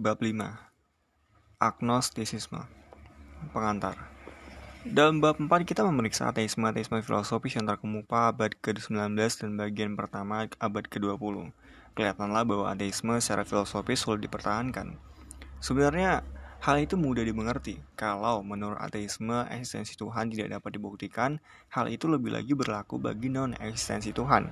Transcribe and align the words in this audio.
Bab 0.00 0.16
5 0.24 0.32
Agnostisisme 1.60 2.64
Pengantar 3.52 4.08
Dalam 4.80 5.20
bab 5.20 5.36
4 5.36 5.52
kita 5.68 5.84
memeriksa 5.84 6.32
ateisme-ateisme 6.32 7.04
filosofis 7.04 7.60
yang 7.60 7.68
terkemuka 7.68 8.32
abad 8.32 8.48
ke-19 8.64 8.96
dan 9.12 9.60
bagian 9.60 10.00
pertama 10.00 10.48
abad 10.56 10.84
ke-20. 10.88 11.52
Kelihatanlah 11.92 12.48
bahwa 12.48 12.72
ateisme 12.72 13.12
secara 13.20 13.44
filosofis 13.44 14.00
sulit 14.00 14.24
dipertahankan. 14.24 14.96
Sebenarnya, 15.60 16.24
hal 16.64 16.80
itu 16.80 16.96
mudah 16.96 17.20
dimengerti. 17.20 17.84
Kalau 17.92 18.40
menurut 18.40 18.80
ateisme 18.80 19.44
eksistensi 19.52 20.00
Tuhan 20.00 20.32
tidak 20.32 20.64
dapat 20.64 20.80
dibuktikan, 20.80 21.44
hal 21.76 21.92
itu 21.92 22.08
lebih 22.08 22.32
lagi 22.32 22.56
berlaku 22.56 22.96
bagi 22.96 23.28
non-eksistensi 23.28 24.16
Tuhan. 24.16 24.48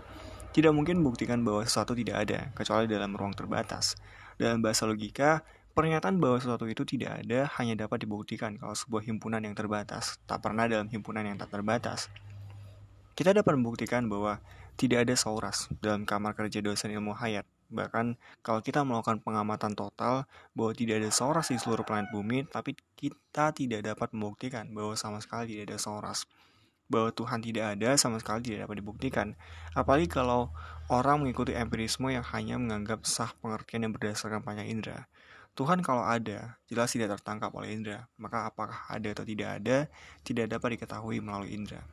Tidak 0.52 0.76
mungkin 0.76 1.01
membuktikan 1.01 1.40
bahwa 1.40 1.65
sesuatu 1.65 1.96
tidak 1.96 2.28
ada, 2.28 2.52
kecuali 2.52 2.84
dalam 2.84 3.16
ruang 3.16 3.32
terbatas. 3.32 3.96
Dalam 4.38 4.62
bahasa 4.62 4.87
logika, 4.87 5.42
pernyataan 5.74 6.23
bahwa 6.23 6.38
sesuatu 6.38 6.70
itu 6.70 6.87
tidak 6.87 7.27
ada 7.27 7.51
hanya 7.59 7.74
dapat 7.87 8.06
dibuktikan 8.06 8.55
kalau 8.55 8.74
sebuah 8.74 9.02
himpunan 9.02 9.42
yang 9.42 9.59
terbatas, 9.59 10.23
tak 10.30 10.42
pernah 10.46 10.70
dalam 10.70 10.87
himpunan 10.87 11.27
yang 11.27 11.34
tak 11.34 11.51
terbatas. 11.51 12.06
Kita 13.19 13.34
dapat 13.34 13.59
membuktikan 13.59 14.06
bahwa 14.06 14.38
tidak 14.79 15.10
ada 15.10 15.19
sauras 15.19 15.66
dalam 15.82 16.06
kamar 16.06 16.38
kerja 16.38 16.62
dosen 16.62 16.95
ilmu 16.95 17.19
hayat. 17.19 17.43
Bahkan 17.69 18.15
kalau 18.46 18.62
kita 18.62 18.87
melakukan 18.87 19.19
pengamatan 19.27 19.74
total 19.74 20.30
bahwa 20.55 20.70
tidak 20.70 21.02
ada 21.02 21.10
sauras 21.10 21.51
di 21.51 21.59
seluruh 21.59 21.82
planet 21.82 22.15
bumi, 22.15 22.46
tapi 22.46 22.79
kita 22.95 23.51
tidak 23.51 23.82
dapat 23.91 24.15
membuktikan 24.15 24.70
bahwa 24.70 24.95
sama 24.95 25.18
sekali 25.18 25.59
tidak 25.59 25.74
ada 25.74 25.79
sauras 25.82 26.30
bahwa 26.88 27.12
Tuhan 27.12 27.45
tidak 27.45 27.77
ada 27.77 27.95
sama 28.01 28.16
sekali 28.19 28.48
tidak 28.48 28.69
dapat 28.69 28.77
dibuktikan. 28.80 29.29
Apalagi 29.76 30.09
kalau 30.09 30.51
orang 30.88 31.21
mengikuti 31.23 31.52
empirisme 31.52 32.09
yang 32.09 32.24
hanya 32.32 32.57
menganggap 32.57 33.04
sah 33.04 33.30
pengertian 33.45 33.88
yang 33.88 33.93
berdasarkan 33.93 34.40
panjang 34.40 34.73
indera. 34.73 35.07
Tuhan 35.52 35.85
kalau 35.85 36.07
ada, 36.07 36.57
jelas 36.71 36.95
tidak 36.95 37.18
tertangkap 37.18 37.52
oleh 37.52 37.77
indera. 37.77 38.09
Maka 38.16 38.49
apakah 38.49 38.88
ada 38.88 39.10
atau 39.12 39.27
tidak 39.27 39.60
ada, 39.60 39.90
tidak 40.24 40.49
dapat 40.49 40.79
diketahui 40.79 41.21
melalui 41.21 41.52
indera. 41.52 41.85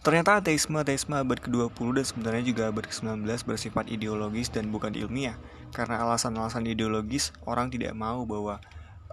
Ternyata 0.00 0.40
ateisme-ateisme 0.40 1.12
abad 1.12 1.36
ke-20 1.44 2.00
dan 2.00 2.04
sebenarnya 2.08 2.44
juga 2.48 2.62
abad 2.72 2.88
ke-19 2.88 3.20
bersifat 3.44 3.84
ideologis 3.92 4.48
dan 4.48 4.72
bukan 4.72 4.96
ilmiah. 4.96 5.36
Karena 5.76 6.00
alasan-alasan 6.00 6.64
ideologis, 6.64 7.36
orang 7.44 7.68
tidak 7.68 7.92
mau 7.92 8.24
bahwa 8.24 8.64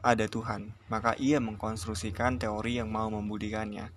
ada 0.08 0.23
Tuhan, 0.31 0.72
maka 0.88 1.19
ia 1.19 1.44
mengkonstruksikan 1.44 2.39
teori 2.39 2.80
yang 2.80 2.88
mau 2.88 3.11
membuktikannya. 3.11 3.91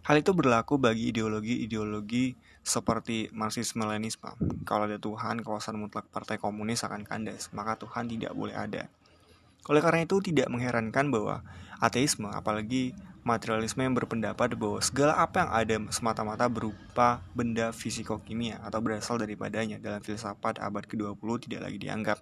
Hal 0.00 0.16
itu 0.16 0.32
berlaku 0.32 0.80
bagi 0.80 1.12
ideologi-ideologi 1.12 2.32
seperti 2.64 3.28
Marxisme-Leninisme. 3.36 4.64
Kalau 4.64 4.88
ada 4.88 4.96
Tuhan, 4.96 5.44
kawasan 5.44 5.76
mutlak 5.76 6.08
partai 6.08 6.40
komunis 6.40 6.80
akan 6.88 7.04
kandas, 7.04 7.52
maka 7.52 7.76
Tuhan 7.76 8.08
tidak 8.08 8.32
boleh 8.32 8.56
ada. 8.56 8.88
Oleh 9.68 9.84
karena 9.84 10.08
itu, 10.08 10.16
tidak 10.24 10.48
mengherankan 10.48 11.12
bahwa 11.12 11.44
ateisme, 11.84 12.32
apalagi 12.32 12.96
materialisme 13.20 13.84
yang 13.84 13.92
berpendapat 13.92 14.56
bahwa 14.56 14.80
segala 14.80 15.20
apa 15.20 15.44
yang 15.44 15.50
ada 15.52 15.76
semata-mata 15.92 16.48
berupa 16.48 17.20
benda 17.36 17.68
fisiko-kimia 17.68 18.64
atau 18.64 18.80
berasal 18.80 19.20
daripadanya 19.20 19.76
dalam 19.76 20.00
filsafat 20.00 20.56
abad 20.56 20.88
ke-20 20.88 21.28
tidak 21.44 21.68
lagi 21.68 21.76
dianggap. 21.76 22.18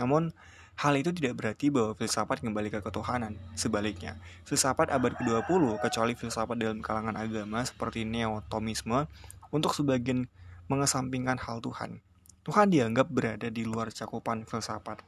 Namun, 0.00 0.32
Hal 0.80 0.96
itu 0.96 1.12
tidak 1.12 1.36
berarti 1.36 1.68
bahwa 1.68 1.92
filsafat 1.92 2.40
kembali 2.40 2.72
ke 2.72 2.80
ketuhanan. 2.80 3.36
Sebaliknya, 3.52 4.16
filsafat 4.48 4.88
abad 4.88 5.12
ke-20, 5.12 5.76
kecuali 5.76 6.16
filsafat 6.16 6.56
dalam 6.56 6.80
kalangan 6.80 7.20
agama 7.20 7.60
seperti 7.60 8.08
neotomisme, 8.08 9.04
untuk 9.52 9.76
sebagian 9.76 10.24
mengesampingkan 10.72 11.36
hal 11.36 11.60
Tuhan. 11.60 12.00
Tuhan 12.48 12.72
dianggap 12.72 13.12
berada 13.12 13.52
di 13.52 13.68
luar 13.68 13.92
cakupan 13.92 14.48
filsafat. 14.48 15.04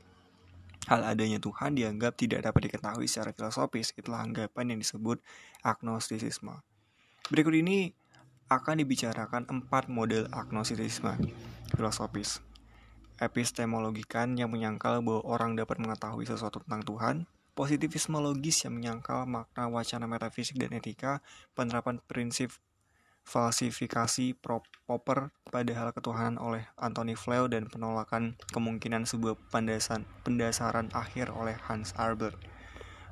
Hal 0.93 1.09
adanya 1.09 1.41
Tuhan 1.41 1.73
dianggap 1.73 2.21
tidak 2.21 2.45
dapat 2.45 2.69
diketahui 2.69 3.09
secara 3.09 3.33
filosofis. 3.33 3.97
Itulah 3.97 4.29
anggapan 4.29 4.77
yang 4.77 4.79
disebut 4.85 5.25
agnostisisme. 5.65 6.53
Berikut 7.33 7.57
ini 7.57 7.97
akan 8.53 8.85
dibicarakan 8.85 9.49
empat 9.49 9.89
model 9.89 10.29
agnostisisme 10.37 11.17
filosofis 11.73 12.52
epistemologikan 13.21 14.39
yang 14.39 14.49
menyangkal 14.49 15.03
bahwa 15.05 15.25
orang 15.27 15.59
dapat 15.59 15.83
mengetahui 15.83 16.25
sesuatu 16.25 16.63
tentang 16.65 16.83
Tuhan, 16.87 17.17
positivisme 17.53 18.17
logis 18.17 18.65
yang 18.65 18.81
menyangkal 18.81 19.29
makna 19.29 19.69
wacana 19.69 20.09
metafisik 20.09 20.57
dan 20.57 20.73
etika, 20.73 21.21
penerapan 21.53 22.01
prinsip 22.09 22.57
falsifikasi 23.23 24.35
proper 24.43 25.31
pada 25.47 25.73
hal 25.79 25.95
ketuhanan 25.95 26.43
oleh 26.43 26.67
Anthony 26.75 27.15
Flew 27.15 27.47
dan 27.47 27.71
penolakan 27.71 28.35
kemungkinan 28.51 29.07
sebuah 29.07 29.39
pendasaran, 29.55 30.03
pendasaran 30.27 30.91
akhir 30.91 31.31
oleh 31.31 31.55
Hans 31.71 31.95
Albert. 31.95 32.35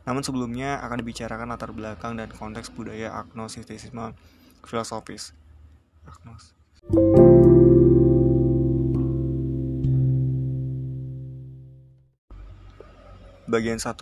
Namun 0.09 0.27
sebelumnya 0.27 0.83
akan 0.83 0.99
dibicarakan 1.05 1.55
latar 1.55 1.71
belakang 1.71 2.19
dan 2.19 2.33
konteks 2.33 2.73
budaya 2.75 3.15
agnostisisme 3.15 4.17
filosofis. 4.67 5.37
Agnos. 6.09 6.57
Bagian 13.51 13.83
1 13.83 13.99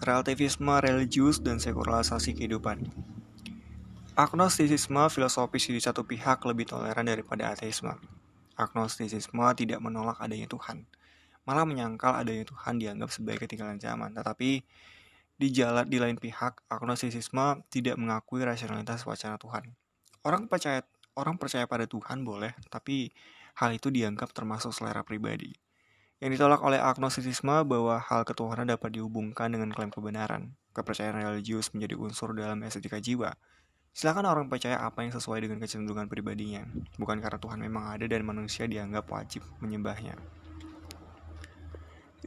Relativisme 0.00 0.80
religius 0.80 1.44
dan 1.44 1.60
sekularisasi 1.60 2.32
kehidupan 2.32 2.88
Agnostisisme 4.16 5.12
filosofis 5.12 5.68
di 5.68 5.76
satu 5.76 6.08
pihak 6.08 6.40
lebih 6.48 6.64
toleran 6.64 7.04
daripada 7.04 7.52
ateisme. 7.52 7.92
Agnostisisme 8.56 9.44
tidak 9.60 9.76
menolak 9.84 10.16
adanya 10.24 10.48
Tuhan, 10.48 10.88
malah 11.44 11.68
menyangkal 11.68 12.16
adanya 12.16 12.48
Tuhan 12.48 12.80
dianggap 12.80 13.12
sebagai 13.12 13.44
ketinggalan 13.44 13.76
zaman. 13.76 14.16
Tetapi 14.16 14.64
di 15.36 15.48
jalan 15.52 15.84
di 15.84 16.00
lain 16.00 16.16
pihak, 16.16 16.64
agnostisisme 16.72 17.68
tidak 17.68 18.00
mengakui 18.00 18.40
rasionalitas 18.40 19.04
wacana 19.04 19.36
Tuhan. 19.36 19.68
Orang 20.24 20.48
percaya 20.48 20.80
orang 21.12 21.36
percaya 21.36 21.68
pada 21.68 21.84
Tuhan 21.84 22.24
boleh, 22.24 22.56
tapi 22.72 23.12
hal 23.60 23.76
itu 23.76 23.92
dianggap 23.92 24.32
termasuk 24.32 24.72
selera 24.72 25.04
pribadi. 25.04 25.63
Yang 26.24 26.40
ditolak 26.40 26.64
oleh 26.64 26.80
agnostisisme 26.80 27.52
bahwa 27.68 28.00
hal 28.00 28.24
ketuhanan 28.24 28.64
dapat 28.64 28.96
dihubungkan 28.96 29.52
dengan 29.52 29.68
klaim 29.76 29.92
kebenaran. 29.92 30.56
Kepercayaan 30.72 31.20
religius 31.20 31.68
menjadi 31.76 32.00
unsur 32.00 32.32
dalam 32.32 32.64
estetika 32.64 32.96
jiwa. 32.96 33.36
Silakan 33.92 34.32
orang 34.32 34.48
percaya 34.48 34.80
apa 34.80 35.04
yang 35.04 35.12
sesuai 35.12 35.44
dengan 35.44 35.60
kecenderungan 35.60 36.08
pribadinya, 36.08 36.64
bukan 36.96 37.20
karena 37.20 37.36
Tuhan 37.36 37.60
memang 37.60 37.92
ada 37.92 38.08
dan 38.08 38.24
manusia 38.24 38.64
dianggap 38.64 39.04
wajib 39.12 39.44
menyembahnya. 39.60 40.16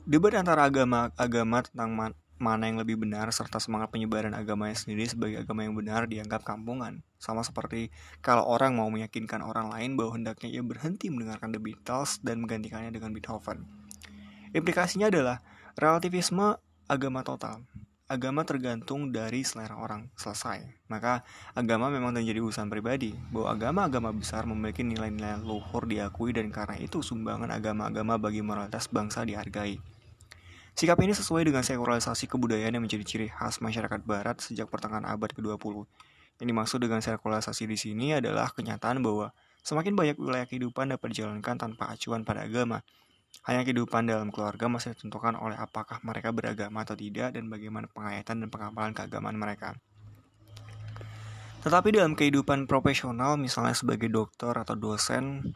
Debat 0.06 0.46
antara 0.46 0.70
agama-agama 0.70 1.66
tentang 1.66 1.90
man 1.98 2.14
mana 2.38 2.70
yang 2.70 2.78
lebih 2.78 3.02
benar 3.02 3.34
serta 3.34 3.58
semangat 3.58 3.90
penyebaran 3.90 4.30
agamanya 4.38 4.78
sendiri 4.78 5.10
sebagai 5.10 5.42
agama 5.42 5.66
yang 5.66 5.74
benar 5.74 6.06
dianggap 6.06 6.46
kampungan. 6.46 7.02
Sama 7.18 7.42
seperti 7.42 7.90
kalau 8.22 8.46
orang 8.46 8.78
mau 8.78 8.94
meyakinkan 8.94 9.42
orang 9.42 9.74
lain 9.74 9.98
bahwa 9.98 10.14
hendaknya 10.22 10.54
ia 10.54 10.62
berhenti 10.62 11.10
mendengarkan 11.10 11.50
The 11.50 11.58
Beatles 11.58 12.22
dan 12.22 12.46
menggantikannya 12.46 12.94
dengan 12.94 13.10
Beethoven. 13.10 13.87
Implikasinya 14.56 15.12
adalah 15.12 15.44
relativisme 15.76 16.56
agama 16.88 17.20
total. 17.24 17.68
Agama 18.08 18.48
tergantung 18.48 19.12
dari 19.12 19.44
selera 19.44 19.76
orang, 19.76 20.08
selesai. 20.16 20.64
Maka 20.88 21.28
agama 21.52 21.92
memang 21.92 22.16
menjadi 22.16 22.40
urusan 22.40 22.72
pribadi, 22.72 23.12
bahwa 23.36 23.52
agama-agama 23.52 24.16
besar 24.16 24.48
memiliki 24.48 24.80
nilai-nilai 24.88 25.44
luhur 25.44 25.84
diakui 25.84 26.32
dan 26.32 26.48
karena 26.48 26.80
itu 26.80 27.04
sumbangan 27.04 27.52
agama-agama 27.52 28.16
bagi 28.16 28.40
moralitas 28.40 28.88
bangsa 28.88 29.28
dihargai. 29.28 29.84
Sikap 30.72 30.96
ini 31.04 31.12
sesuai 31.12 31.44
dengan 31.44 31.68
sekularisasi 31.68 32.32
kebudayaan 32.32 32.80
yang 32.80 32.86
menjadi 32.86 33.04
ciri 33.04 33.28
khas 33.28 33.60
masyarakat 33.60 34.00
barat 34.08 34.40
sejak 34.40 34.72
pertengahan 34.72 35.04
abad 35.04 35.34
ke-20. 35.36 35.84
Yang 36.40 36.48
dimaksud 36.48 36.80
dengan 36.80 37.04
sekularisasi 37.04 37.68
di 37.68 37.76
sini 37.76 38.16
adalah 38.16 38.54
kenyataan 38.56 39.04
bahwa 39.04 39.36
semakin 39.66 39.98
banyak 39.98 40.16
wilayah 40.16 40.48
kehidupan 40.48 40.96
dapat 40.96 41.12
dijalankan 41.12 41.60
tanpa 41.60 41.92
acuan 41.92 42.24
pada 42.24 42.48
agama, 42.48 42.88
hanya 43.48 43.64
kehidupan 43.64 44.04
dalam 44.12 44.28
keluarga 44.28 44.68
masih 44.68 44.92
ditentukan 44.92 45.40
oleh 45.40 45.56
apakah 45.56 46.04
mereka 46.04 46.36
beragama 46.36 46.84
atau 46.84 47.00
tidak 47.00 47.32
dan 47.32 47.48
bagaimana 47.48 47.88
penghayatan 47.88 48.44
dan 48.44 48.50
pengapalan 48.52 48.92
keagamaan 48.92 49.40
mereka. 49.40 49.72
Tetapi 51.64 51.96
dalam 51.96 52.16
kehidupan 52.16 52.68
profesional, 52.68 53.40
misalnya 53.40 53.72
sebagai 53.72 54.12
dokter 54.12 54.52
atau 54.52 54.76
dosen, 54.76 55.56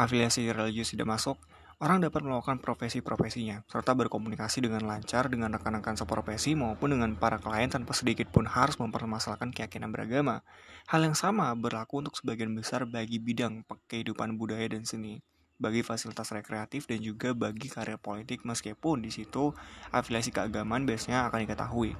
afiliasi 0.00 0.48
religius 0.48 0.96
tidak 0.96 1.12
masuk, 1.12 1.36
orang 1.76 2.00
dapat 2.00 2.24
melakukan 2.24 2.56
profesi-profesinya, 2.56 3.68
serta 3.68 3.92
berkomunikasi 3.92 4.64
dengan 4.64 4.88
lancar 4.88 5.28
dengan 5.28 5.52
rekan-rekan 5.52 6.00
seprofesi 6.00 6.56
maupun 6.56 6.96
dengan 6.96 7.20
para 7.20 7.36
klien 7.36 7.68
tanpa 7.68 7.92
sedikit 7.92 8.32
pun 8.32 8.48
harus 8.48 8.80
mempermasalahkan 8.80 9.52
keyakinan 9.52 9.92
beragama. 9.92 10.40
Hal 10.88 11.04
yang 11.04 11.16
sama 11.16 11.52
berlaku 11.52 12.00
untuk 12.00 12.16
sebagian 12.16 12.56
besar 12.56 12.88
bagi 12.88 13.20
bidang 13.20 13.60
kehidupan 13.88 14.40
budaya 14.40 14.72
dan 14.72 14.88
seni 14.88 15.20
bagi 15.56 15.86
fasilitas 15.86 16.34
rekreatif 16.34 16.90
dan 16.90 16.98
juga 16.98 17.30
bagi 17.32 17.70
karir 17.70 17.96
politik 17.96 18.42
meskipun 18.42 19.02
di 19.02 19.14
situ 19.14 19.54
afiliasi 19.94 20.34
keagamaan 20.34 20.84
biasanya 20.84 21.30
akan 21.30 21.46
diketahui. 21.46 21.94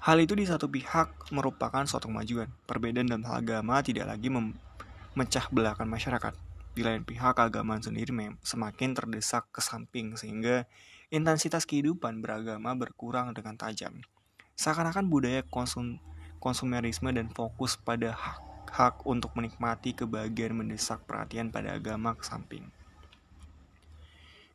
Hal 0.00 0.16
itu 0.16 0.32
di 0.32 0.48
satu 0.48 0.64
pihak 0.64 1.28
merupakan 1.28 1.84
suatu 1.84 2.08
kemajuan. 2.08 2.48
Perbedaan 2.64 3.04
dalam 3.04 3.20
hal 3.28 3.44
agama 3.44 3.84
tidak 3.84 4.08
lagi 4.08 4.32
memecah 4.32 5.44
belahkan 5.52 5.84
masyarakat. 5.84 6.32
Di 6.72 6.80
lain 6.80 7.04
pihak, 7.04 7.36
keagamaan 7.36 7.84
sendiri 7.84 8.08
semakin 8.40 8.96
terdesak 8.96 9.44
ke 9.52 9.60
samping 9.60 10.16
sehingga 10.16 10.64
intensitas 11.12 11.68
kehidupan 11.68 12.24
beragama 12.24 12.72
berkurang 12.72 13.36
dengan 13.36 13.60
tajam. 13.60 14.00
Seakan-akan 14.56 15.12
budaya 15.12 15.44
konsum 15.52 16.00
konsumerisme 16.40 17.12
dan 17.12 17.28
fokus 17.28 17.76
pada 17.76 18.16
hak, 18.16 18.59
hak 18.68 19.08
untuk 19.08 19.32
menikmati 19.38 19.96
kebahagiaan 19.96 20.60
mendesak 20.60 21.00
perhatian 21.08 21.48
pada 21.48 21.72
agama 21.78 22.12
ke 22.12 22.24
samping. 22.26 22.68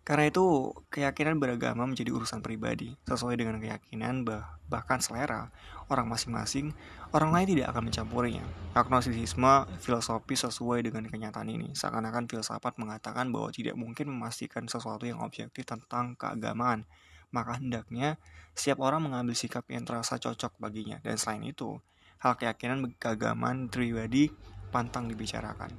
Karena 0.06 0.30
itu, 0.30 0.70
keyakinan 0.94 1.42
beragama 1.42 1.90
menjadi 1.90 2.14
urusan 2.14 2.46
pribadi, 2.46 2.94
sesuai 3.10 3.42
dengan 3.42 3.58
keyakinan 3.58 4.22
bah 4.22 4.62
bahkan 4.70 5.02
selera 5.02 5.50
orang 5.90 6.10
masing-masing, 6.10 6.78
orang 7.10 7.34
lain 7.34 7.58
tidak 7.58 7.74
akan 7.74 7.90
mencampurinya. 7.90 8.46
Agnosisisme 8.78 9.66
filosofi 9.82 10.38
sesuai 10.38 10.86
dengan 10.86 11.10
kenyataan 11.10 11.50
ini, 11.50 11.74
seakan-akan 11.74 12.30
filsafat 12.30 12.78
mengatakan 12.78 13.34
bahwa 13.34 13.50
tidak 13.50 13.74
mungkin 13.74 14.14
memastikan 14.14 14.70
sesuatu 14.70 15.10
yang 15.10 15.22
objektif 15.26 15.66
tentang 15.66 16.14
keagamaan, 16.18 16.86
maka 17.34 17.58
hendaknya 17.58 18.22
setiap 18.54 18.86
orang 18.86 19.10
mengambil 19.10 19.34
sikap 19.34 19.66
yang 19.74 19.90
terasa 19.90 20.22
cocok 20.22 20.58
baginya, 20.62 21.02
dan 21.02 21.18
selain 21.18 21.46
itu, 21.50 21.82
hal 22.22 22.40
keyakinan 22.40 22.94
keagamaan 23.00 23.68
pribadi 23.68 24.32
pantang 24.70 25.08
dibicarakan. 25.08 25.72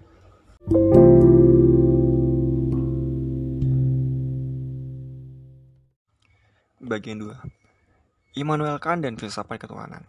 Bagian 6.87 7.19
2 7.19 8.39
Immanuel 8.39 8.79
Kant 8.79 9.03
dan 9.03 9.19
filsafat 9.19 9.59
ketuhanan 9.59 10.07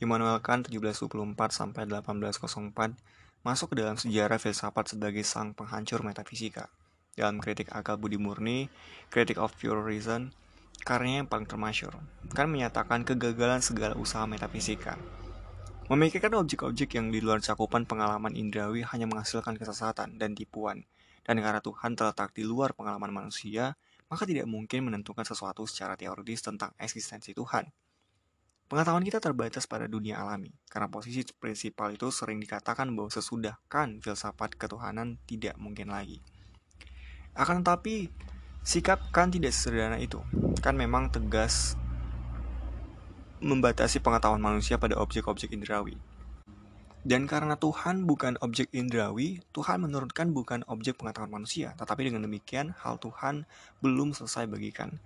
Immanuel 0.00 0.40
Kant 0.40 0.64
1724 0.72 1.36
sampai 1.52 1.84
1804 1.84 2.96
masuk 3.40 3.72
ke 3.72 3.84
dalam 3.84 3.96
sejarah 3.96 4.36
filsafat 4.36 4.96
sebagai 4.96 5.24
sang 5.24 5.56
penghancur 5.56 6.04
metafisika. 6.04 6.68
Dalam 7.16 7.40
kritik 7.40 7.72
akal 7.72 8.00
budi 8.00 8.16
murni, 8.16 8.72
Critic 9.12 9.36
of 9.36 9.52
Pure 9.56 9.84
Reason, 9.84 10.32
karyanya 10.84 11.24
yang 11.24 11.28
paling 11.28 11.48
termasyur, 11.48 11.92
Kant 12.32 12.48
menyatakan 12.48 13.04
kegagalan 13.04 13.60
segala 13.60 13.96
usaha 13.96 14.24
metafisika. 14.24 14.96
Memikirkan 15.90 16.38
objek-objek 16.38 16.94
yang 16.94 17.10
di 17.10 17.18
luar 17.18 17.42
cakupan 17.42 17.82
pengalaman 17.82 18.38
indrawi 18.38 18.86
hanya 18.86 19.10
menghasilkan 19.10 19.58
kesesatan 19.58 20.22
dan 20.22 20.38
tipuan, 20.38 20.86
dan 21.26 21.42
karena 21.42 21.58
Tuhan 21.58 21.98
terletak 21.98 22.30
di 22.30 22.46
luar 22.46 22.78
pengalaman 22.78 23.10
manusia, 23.10 23.74
maka 24.06 24.22
tidak 24.22 24.46
mungkin 24.46 24.86
menentukan 24.86 25.26
sesuatu 25.26 25.66
secara 25.66 25.98
teoritis 25.98 26.46
tentang 26.46 26.70
eksistensi 26.78 27.34
Tuhan. 27.34 27.74
Pengetahuan 28.70 29.02
kita 29.02 29.18
terbatas 29.18 29.66
pada 29.66 29.90
dunia 29.90 30.22
alami, 30.22 30.54
karena 30.70 30.86
posisi 30.86 31.26
prinsipal 31.34 31.90
itu 31.90 32.06
sering 32.14 32.38
dikatakan 32.38 32.86
bahwa 32.94 33.10
sesudah 33.10 33.58
kan 33.66 33.98
filsafat 33.98 34.54
ketuhanan 34.54 35.18
tidak 35.26 35.58
mungkin 35.58 35.90
lagi. 35.90 36.22
Akan 37.34 37.66
tetapi, 37.66 38.06
sikap 38.62 39.10
kan 39.10 39.34
tidak 39.34 39.50
sesederhana 39.50 39.98
itu. 39.98 40.22
Kan 40.62 40.78
memang 40.78 41.10
tegas 41.10 41.74
membatasi 43.40 44.04
pengetahuan 44.04 44.40
manusia 44.40 44.76
pada 44.76 45.00
objek-objek 45.00 45.52
indrawi. 45.56 45.96
Dan 47.00 47.24
karena 47.24 47.56
Tuhan 47.56 48.04
bukan 48.04 48.36
objek 48.44 48.68
indrawi, 48.76 49.40
Tuhan 49.56 49.80
menurunkan 49.80 50.36
bukan 50.36 50.60
objek 50.68 51.00
pengetahuan 51.00 51.32
manusia. 51.32 51.72
Tetapi 51.80 52.12
dengan 52.12 52.28
demikian, 52.28 52.76
hal 52.76 53.00
Tuhan 53.00 53.48
belum 53.80 54.12
selesai 54.12 54.44
bagikan. 54.44 55.00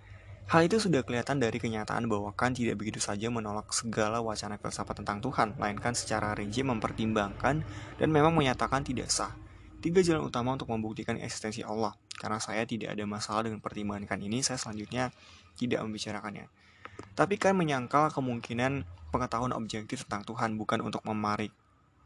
Hal 0.45 0.67
itu 0.67 0.77
sudah 0.77 1.01
kelihatan 1.01 1.39
dari 1.41 1.57
kenyataan 1.57 2.05
bahwa 2.05 2.29
Kant 2.35 2.59
tidak 2.59 2.77
begitu 2.77 2.99
saja 3.01 3.31
menolak 3.33 3.71
segala 3.73 4.21
wacana 4.21 4.59
filsafat 4.59 5.01
tentang 5.01 5.23
Tuhan, 5.23 5.55
melainkan 5.57 5.95
secara 5.95 6.35
rinci 6.37 6.61
mempertimbangkan 6.61 7.65
dan 7.97 8.09
memang 8.11 8.35
menyatakan 8.35 8.83
tidak 8.83 9.09
sah. 9.09 9.33
Tiga 9.79 10.03
jalan 10.03 10.27
utama 10.27 10.53
untuk 10.53 10.69
membuktikan 10.69 11.17
eksistensi 11.17 11.63
Allah. 11.63 11.95
Karena 12.19 12.37
saya 12.43 12.67
tidak 12.67 12.93
ada 12.93 13.07
masalah 13.07 13.47
dengan 13.47 13.63
pertimbangan 13.63 14.19
ini, 14.21 14.43
saya 14.43 14.59
selanjutnya 14.59 15.09
tidak 15.57 15.81
membicarakannya. 15.81 16.45
Tapi 17.15 17.39
kan 17.39 17.55
menyangkal 17.55 18.11
kemungkinan 18.11 18.83
pengetahuan 19.09 19.55
objektif 19.55 20.03
tentang 20.07 20.27
Tuhan 20.27 20.59
bukan 20.59 20.83
untuk 20.83 21.01
memarik 21.07 21.51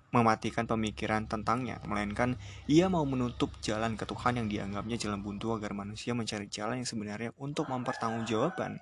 mematikan 0.09 0.65
pemikiran 0.65 1.29
tentangnya, 1.29 1.77
melainkan 1.85 2.33
ia 2.65 2.89
mau 2.89 3.05
menutup 3.05 3.53
jalan 3.61 3.93
ke 3.93 4.09
Tuhan 4.09 4.41
yang 4.41 4.47
dianggapnya 4.49 4.97
jalan 4.97 5.21
buntu 5.21 5.53
agar 5.53 5.77
manusia 5.77 6.17
mencari 6.17 6.49
jalan 6.49 6.81
yang 6.81 6.89
sebenarnya 6.89 7.29
untuk 7.37 7.69
mempertanggungjawabkan 7.69 8.81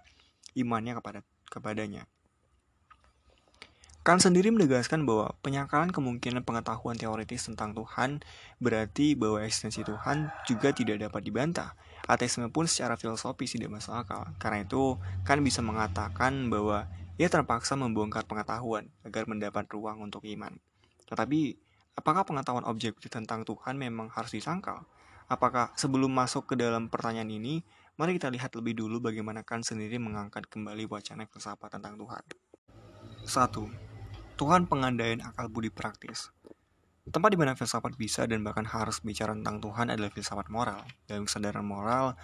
imannya 0.55 0.95
kepada 0.95 1.19
kepadanya. 1.51 2.07
Kant 4.07 4.23
sendiri 4.23 4.55
menegaskan 4.55 5.03
bahwa 5.03 5.35
penyangkalan 5.43 5.91
kemungkinan 5.91 6.47
pengetahuan 6.47 6.95
teoritis 6.95 7.43
tentang 7.43 7.75
Tuhan 7.75 8.23
berarti 8.63 9.19
bahwa 9.19 9.43
eksistensi 9.43 9.83
Tuhan 9.83 10.31
juga 10.47 10.71
tidak 10.71 11.11
dapat 11.11 11.27
dibantah. 11.27 11.75
Ateisme 12.07 12.47
pun 12.47 12.63
secara 12.71 12.95
filosofis 12.95 13.51
tidak 13.59 13.67
masuk 13.75 13.91
akal. 13.91 14.23
Karena 14.39 14.63
itu, 14.63 14.95
Kant 15.27 15.43
bisa 15.43 15.59
mengatakan 15.59 16.47
bahwa 16.47 16.87
ia 17.19 17.27
terpaksa 17.27 17.75
membongkar 17.75 18.23
pengetahuan 18.23 18.87
agar 19.03 19.27
mendapat 19.27 19.67
ruang 19.67 19.99
untuk 19.99 20.23
iman. 20.23 20.55
Tetapi, 21.11 21.59
apakah 21.99 22.23
pengetahuan 22.23 22.63
objektif 22.63 23.11
tentang 23.11 23.43
Tuhan 23.43 23.75
memang 23.75 24.07
harus 24.15 24.31
disangkal? 24.31 24.87
Apakah 25.27 25.75
sebelum 25.75 26.07
masuk 26.07 26.47
ke 26.47 26.55
dalam 26.55 26.87
pertanyaan 26.87 27.27
ini, 27.27 27.59
mari 27.99 28.15
kita 28.15 28.31
lihat 28.31 28.55
lebih 28.55 28.79
dulu 28.79 29.03
bagaimana 29.03 29.43
Kant 29.43 29.67
sendiri 29.67 29.99
mengangkat 29.99 30.47
kembali 30.47 30.87
wacana 30.87 31.27
filsafat 31.27 31.75
tentang 31.75 31.99
Tuhan. 31.99 32.23
1. 33.27 34.39
Tuhan 34.39 34.69
pengandaian 34.71 35.19
akal 35.19 35.51
budi 35.51 35.67
praktis. 35.67 36.31
Tempat 37.07 37.29
di 37.31 37.39
mana 37.39 37.55
filsafat 37.55 37.95
bisa 37.95 38.27
dan 38.27 38.43
bahkan 38.43 38.67
harus 38.67 38.99
bicara 38.99 39.31
tentang 39.31 39.63
Tuhan 39.63 39.87
adalah 39.87 40.11
filsafat 40.11 40.51
moral. 40.51 40.83
Dalam 41.07 41.23
kesadaran 41.23 41.63
moral, 41.63 42.19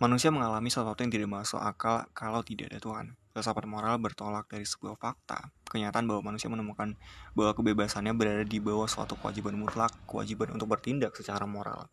manusia 0.00 0.32
mengalami 0.32 0.72
sesuatu 0.72 1.04
yang 1.04 1.12
tidak 1.12 1.28
masuk 1.28 1.60
akal 1.60 2.08
kalau 2.16 2.40
tidak 2.40 2.72
ada 2.72 2.80
Tuhan. 2.80 3.06
Filsafat 3.36 3.68
moral 3.68 4.00
bertolak 4.00 4.48
dari 4.48 4.64
sebuah 4.64 4.96
fakta, 4.96 5.52
kenyataan 5.68 6.08
bahwa 6.08 6.32
manusia 6.32 6.48
menemukan 6.48 6.96
bahwa 7.36 7.52
kebebasannya 7.52 8.16
berada 8.16 8.46
di 8.48 8.62
bawah 8.62 8.88
suatu 8.88 9.18
kewajiban 9.20 9.60
mutlak, 9.60 9.92
kewajiban 10.08 10.56
untuk 10.56 10.72
bertindak 10.72 11.12
secara 11.12 11.44
moral. 11.44 11.92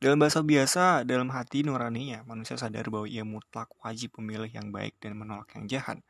Dalam 0.00 0.16
bahasa 0.16 0.40
biasa, 0.40 1.04
dalam 1.04 1.28
hati 1.32 1.64
nuraninya, 1.64 2.24
manusia 2.28 2.56
sadar 2.56 2.88
bahwa 2.88 3.04
ia 3.08 3.24
mutlak 3.24 3.68
wajib 3.84 4.16
memilih 4.20 4.48
yang 4.48 4.72
baik 4.72 4.96
dan 5.00 5.16
menolak 5.16 5.48
yang 5.58 5.64
jahat. 5.68 6.00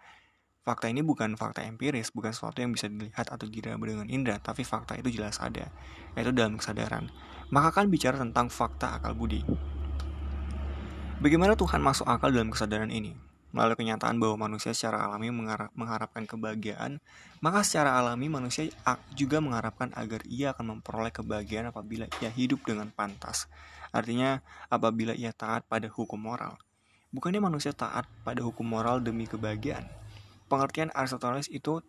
Fakta 0.64 0.88
ini 0.88 1.05
bukan 1.05 1.37
fakta 1.37 1.61
empiris, 1.61 2.08
bukan 2.08 2.33
sesuatu 2.33 2.64
yang 2.64 2.73
bisa 2.73 2.88
dilihat 2.88 3.28
atau 3.28 3.44
diraba 3.44 3.85
dengan 3.85 4.09
indera, 4.09 4.40
tapi 4.40 4.64
fakta 4.64 4.97
itu 4.97 5.12
jelas 5.12 5.37
ada, 5.37 5.68
yaitu 6.16 6.33
dalam 6.33 6.56
kesadaran. 6.56 7.12
Maka 7.52 7.68
kan 7.76 7.92
bicara 7.92 8.16
tentang 8.16 8.49
fakta 8.49 8.97
akal 8.97 9.12
budi. 9.12 9.44
Bagaimana 11.21 11.52
Tuhan 11.52 11.85
masuk 11.85 12.09
akal 12.09 12.33
dalam 12.33 12.49
kesadaran 12.49 12.88
ini? 12.88 13.12
melalui 13.54 13.78
kenyataan 13.78 14.18
bahwa 14.18 14.50
manusia 14.50 14.75
secara 14.75 15.06
alami 15.06 15.30
mengharapkan 15.78 16.26
kebahagiaan, 16.26 16.99
maka 17.38 17.62
secara 17.62 17.94
alami 17.94 18.26
manusia 18.26 18.66
juga 19.14 19.38
mengharapkan 19.38 19.94
agar 19.94 20.26
ia 20.26 20.50
akan 20.50 20.83
memperoleh 20.83 21.14
kebahagiaan 21.14 21.71
apabila 21.71 22.11
ia 22.18 22.35
hidup 22.35 22.66
dengan 22.66 22.90
pantas. 22.90 23.47
Artinya, 23.94 24.42
apabila 24.66 25.14
ia 25.14 25.30
taat 25.30 25.62
pada 25.71 25.87
hukum 25.87 26.18
moral. 26.18 26.59
Bukannya 27.14 27.38
manusia 27.38 27.71
taat 27.71 28.11
pada 28.26 28.42
hukum 28.42 28.66
moral 28.66 28.99
demi 28.99 29.30
kebahagiaan. 29.30 29.87
Pengertian 30.54 30.94
Aristoteles 30.94 31.50
itu 31.50 31.82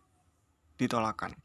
ditolakkan. 0.81 1.37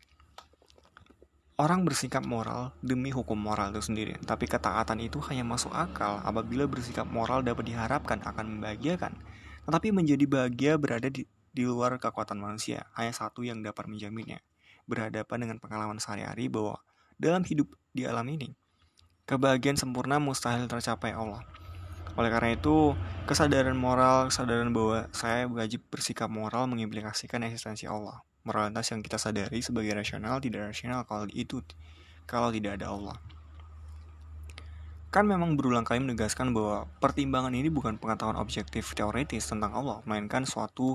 Orang 1.60 1.84
bersikap 1.84 2.24
moral 2.24 2.72
demi 2.80 3.12
hukum 3.12 3.36
moral 3.36 3.76
itu 3.76 3.84
sendiri, 3.84 4.16
tapi 4.24 4.48
ketaatan 4.48 4.96
itu 5.04 5.20
hanya 5.28 5.44
masuk 5.44 5.76
akal 5.76 6.24
apabila 6.24 6.64
bersikap 6.64 7.04
moral 7.04 7.44
dapat 7.44 7.68
diharapkan 7.68 8.24
akan 8.24 8.56
membahagiakan 8.56 9.12
tetapi 9.70 9.92
menjadi 9.92 10.24
bahagia 10.26 10.72
berada 10.80 11.06
di, 11.06 11.28
di 11.52 11.62
luar 11.62 11.94
kekuatan 12.00 12.40
manusia, 12.40 12.88
hanya 12.96 13.12
satu 13.12 13.44
yang 13.44 13.60
dapat 13.60 13.86
menjaminnya. 13.86 14.40
Berhadapan 14.88 15.46
dengan 15.46 15.56
pengalaman 15.62 16.02
sehari-hari 16.02 16.50
bahwa 16.50 16.80
dalam 17.20 17.46
hidup 17.46 17.70
di 17.94 18.08
alam 18.08 18.26
ini, 18.26 18.56
kebahagiaan 19.30 19.78
sempurna 19.78 20.18
mustahil 20.18 20.66
tercapai 20.66 21.14
Allah. 21.14 21.44
Oleh 22.18 22.30
karena 22.32 22.56
itu, 22.56 22.96
kesadaran 23.28 23.76
moral, 23.78 24.30
kesadaran 24.32 24.72
bahwa 24.74 25.06
saya 25.14 25.46
wajib 25.46 25.84
bersikap 25.92 26.26
moral 26.26 26.66
mengimplikasikan 26.66 27.44
eksistensi 27.46 27.86
Allah. 27.86 28.22
Moralitas 28.42 28.88
yang 28.90 29.04
kita 29.04 29.20
sadari 29.20 29.60
sebagai 29.60 29.92
rasional 29.92 30.40
tidak 30.40 30.72
rasional 30.72 31.04
kalau 31.04 31.28
itu 31.30 31.60
kalau 32.24 32.48
tidak 32.48 32.80
ada 32.80 32.88
Allah 32.88 33.18
kan 35.10 35.26
memang 35.26 35.58
berulang 35.58 35.82
kali 35.82 35.98
menegaskan 35.98 36.54
bahwa 36.54 36.86
pertimbangan 37.02 37.50
ini 37.50 37.66
bukan 37.66 37.98
pengetahuan 37.98 38.38
objektif 38.38 38.94
teoritis 38.94 39.42
tentang 39.50 39.74
Allah, 39.74 39.98
melainkan 40.06 40.46
suatu 40.46 40.94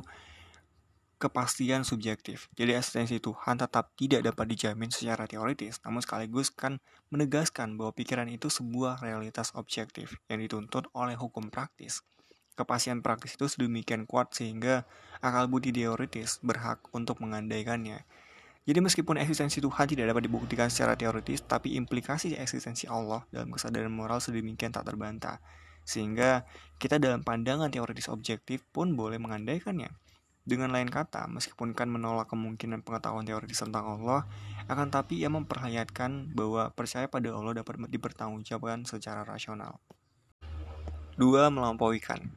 kepastian 1.16 1.88
subjektif. 1.88 2.52
Jadi 2.60 2.76
eksistensi 2.76 3.24
Tuhan 3.24 3.56
tetap 3.56 3.96
tidak 3.96 4.22
dapat 4.28 4.46
dijamin 4.52 4.92
secara 4.92 5.26
teoritis, 5.26 5.80
namun 5.88 6.04
sekaligus 6.04 6.52
kan 6.52 6.84
menegaskan 7.12 7.80
bahwa 7.80 7.96
pikiran 7.96 8.28
itu 8.28 8.52
sebuah 8.52 9.00
realitas 9.00 9.56
objektif 9.56 10.20
yang 10.28 10.44
dituntut 10.44 10.92
oleh 10.92 11.16
hukum 11.16 11.48
praktis. 11.48 12.04
Kepastian 12.56 13.04
praktis 13.04 13.36
itu 13.36 13.52
sedemikian 13.52 14.08
kuat 14.08 14.32
sehingga 14.32 14.88
akal 15.20 15.52
budi 15.52 15.76
teoritis 15.76 16.40
berhak 16.40 16.80
untuk 16.96 17.20
mengandaikannya. 17.20 18.08
Jadi 18.66 18.80
meskipun 18.82 19.22
eksistensi 19.22 19.62
Tuhan 19.62 19.86
tidak 19.86 20.10
dapat 20.10 20.26
dibuktikan 20.26 20.74
secara 20.74 20.98
teoritis, 20.98 21.46
tapi 21.46 21.78
implikasi 21.78 22.34
eksistensi 22.34 22.90
Allah 22.90 23.22
dalam 23.30 23.54
kesadaran 23.54 23.94
moral 23.94 24.18
sedemikian 24.18 24.74
tak 24.74 24.90
terbantah. 24.90 25.38
Sehingga 25.86 26.50
kita 26.82 26.98
dalam 26.98 27.22
pandangan 27.22 27.70
teoritis 27.70 28.10
objektif 28.10 28.66
pun 28.74 28.98
boleh 28.98 29.22
mengandaikannya. 29.22 30.05
Dengan 30.46 30.70
lain 30.70 30.94
kata, 30.94 31.26
meskipun 31.26 31.74
kan 31.74 31.90
menolak 31.90 32.30
kemungkinan 32.30 32.86
pengetahuan 32.86 33.26
teoritis 33.26 33.66
tentang 33.66 33.98
Allah, 33.98 34.30
akan 34.70 34.94
tapi 34.94 35.18
ia 35.18 35.30
memperlihatkan 35.34 36.38
bahwa 36.38 36.70
percaya 36.70 37.10
pada 37.10 37.34
Allah 37.34 37.66
dapat 37.66 37.82
dipertanggungjawabkan 37.90 38.86
secara 38.86 39.26
rasional. 39.26 39.82
Dua, 41.18 41.50
melampauikan. 41.50 42.30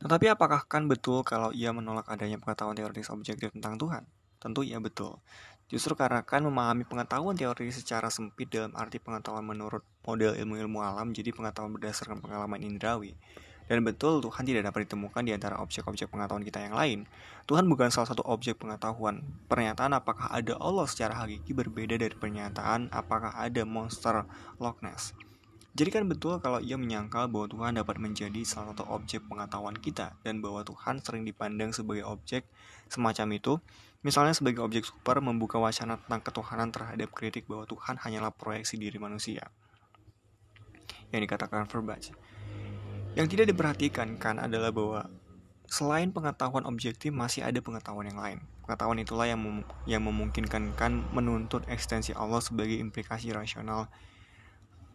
Tetapi 0.00 0.32
apakah 0.32 0.64
kan 0.64 0.88
betul 0.88 1.20
kalau 1.20 1.52
ia 1.52 1.68
menolak 1.76 2.08
adanya 2.08 2.40
pengetahuan 2.40 2.72
teoritis 2.72 3.12
objektif 3.12 3.52
tentang 3.52 3.76
Tuhan? 3.76 4.08
Tentu 4.40 4.64
ia 4.64 4.80
betul. 4.80 5.20
Justru 5.68 5.96
karena 5.96 6.20
kan 6.20 6.44
memahami 6.44 6.84
pengetahuan 6.84 7.32
teori 7.32 7.72
secara 7.72 8.12
sempit 8.12 8.52
dalam 8.52 8.76
arti 8.76 9.00
pengetahuan 9.00 9.44
menurut 9.44 9.80
model 10.04 10.36
ilmu-ilmu 10.36 10.84
alam 10.84 11.16
jadi 11.16 11.32
pengetahuan 11.32 11.72
berdasarkan 11.72 12.20
pengalaman 12.20 12.60
indrawi. 12.60 13.16
Dan 13.64 13.80
betul 13.80 14.20
Tuhan 14.20 14.44
tidak 14.44 14.68
dapat 14.68 14.84
ditemukan 14.84 15.22
di 15.24 15.32
antara 15.32 15.56
objek-objek 15.64 16.12
pengetahuan 16.12 16.44
kita 16.44 16.60
yang 16.60 16.76
lain. 16.76 17.08
Tuhan 17.48 17.64
bukan 17.64 17.88
salah 17.88 18.08
satu 18.12 18.20
objek 18.28 18.60
pengetahuan. 18.60 19.24
Pernyataan 19.48 19.96
apakah 19.96 20.28
ada 20.28 20.56
Allah 20.60 20.84
secara 20.84 21.16
hakiki 21.16 21.56
berbeda 21.56 21.96
dari 21.96 22.12
pernyataan 22.12 22.92
apakah 22.92 23.32
ada 23.32 23.64
monster 23.64 24.28
Loch 24.60 24.80
Ness. 24.84 25.16
Jadi 25.74 25.90
kan 25.90 26.06
betul 26.06 26.38
kalau 26.38 26.62
ia 26.62 26.78
menyangkal 26.78 27.26
bahwa 27.26 27.50
Tuhan 27.50 27.74
dapat 27.74 27.98
menjadi 27.98 28.46
salah 28.46 28.70
satu 28.70 28.86
objek 28.94 29.26
pengetahuan 29.26 29.74
kita 29.74 30.14
dan 30.22 30.38
bahwa 30.38 30.62
Tuhan 30.62 31.02
sering 31.02 31.26
dipandang 31.26 31.74
sebagai 31.74 32.06
objek 32.06 32.46
semacam 32.86 33.26
itu, 33.34 33.58
misalnya 34.06 34.38
sebagai 34.38 34.62
objek 34.62 34.86
super 34.86 35.18
membuka 35.18 35.58
wacana 35.58 35.98
tentang 35.98 36.22
ketuhanan 36.22 36.70
terhadap 36.70 37.10
kritik 37.10 37.50
bahwa 37.50 37.66
Tuhan 37.66 37.98
hanyalah 37.98 38.30
proyeksi 38.30 38.78
diri 38.78 39.02
manusia. 39.02 39.50
Yang 41.10 41.26
dikatakan 41.26 41.66
Verbach. 41.66 42.14
Yang 43.14 43.26
tidak 43.38 43.46
diperhatikan 43.54 44.18
kan 44.18 44.42
adalah 44.42 44.74
bahwa 44.74 45.06
selain 45.70 46.10
pengetahuan 46.10 46.66
objektif 46.66 47.14
masih 47.14 47.46
ada 47.46 47.62
pengetahuan 47.62 48.10
yang 48.10 48.18
lain. 48.18 48.38
Pengetahuan 48.66 48.98
itulah 48.98 49.26
yang 49.30 49.38
mem 49.38 49.62
yang 49.86 50.02
memungkinkan 50.02 50.74
kan 50.74 51.06
menuntut 51.14 51.62
ekstensi 51.70 52.10
Allah 52.14 52.42
sebagai 52.42 52.74
implikasi 52.74 53.30
rasional 53.30 53.86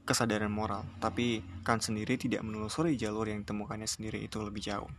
kesadaran 0.03 0.49
moral, 0.49 0.83
tapi 0.97 1.45
Kant 1.61 1.85
sendiri 1.85 2.17
tidak 2.17 2.41
menelusuri 2.41 2.97
jalur 2.97 3.29
yang 3.29 3.45
ditemukannya 3.45 3.85
sendiri 3.85 4.17
itu 4.17 4.41
lebih 4.41 4.65
jauh. 4.65 4.89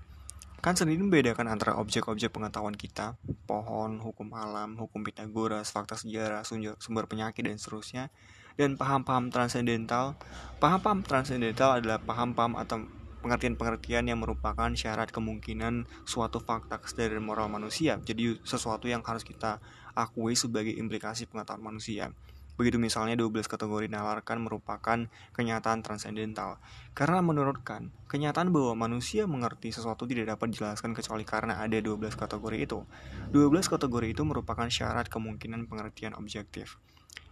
Kant 0.62 0.78
sendiri 0.78 1.02
membedakan 1.02 1.50
antara 1.50 1.74
objek-objek 1.82 2.30
pengetahuan 2.30 2.78
kita, 2.78 3.18
pohon, 3.48 3.98
hukum 3.98 4.30
alam, 4.36 4.78
hukum 4.78 5.02
Pitagoras, 5.02 5.72
fakta 5.74 5.98
sejarah, 5.98 6.46
sumber 6.78 7.10
penyakit, 7.10 7.42
dan 7.42 7.58
seterusnya, 7.58 8.12
dan 8.54 8.76
paham-paham 8.76 9.32
transendental. 9.32 10.14
Paham-paham 10.62 11.02
transendental 11.02 11.80
adalah 11.80 11.98
paham-paham 11.98 12.60
atau 12.60 12.86
pengertian-pengertian 13.20 14.08
yang 14.08 14.18
merupakan 14.20 14.68
syarat 14.72 15.12
kemungkinan 15.12 15.86
suatu 16.04 16.40
fakta 16.40 16.80
kesadaran 16.80 17.22
moral 17.22 17.52
manusia. 17.52 18.00
Jadi 18.02 18.40
sesuatu 18.42 18.88
yang 18.88 19.04
harus 19.04 19.22
kita 19.22 19.60
akui 19.94 20.36
sebagai 20.36 20.72
implikasi 20.74 21.28
pengetahuan 21.28 21.62
manusia. 21.62 22.12
Begitu 22.60 22.76
misalnya 22.76 23.16
12 23.16 23.48
kategori 23.48 23.88
nalarkan 23.88 24.36
merupakan 24.44 25.08
kenyataan 25.32 25.80
transendental. 25.80 26.60
Karena 26.92 27.24
menurut 27.24 27.64
Kant, 27.64 27.88
kenyataan 28.12 28.52
bahwa 28.52 28.76
manusia 28.84 29.24
mengerti 29.24 29.72
sesuatu 29.72 30.04
tidak 30.04 30.36
dapat 30.36 30.52
dijelaskan 30.52 30.92
kecuali 30.92 31.24
karena 31.24 31.56
ada 31.56 31.80
12 31.80 32.20
kategori 32.20 32.58
itu. 32.60 32.84
12 33.32 33.64
kategori 33.64 34.12
itu 34.12 34.22
merupakan 34.28 34.68
syarat 34.68 35.08
kemungkinan 35.08 35.72
pengertian 35.72 36.12
objektif. 36.20 36.76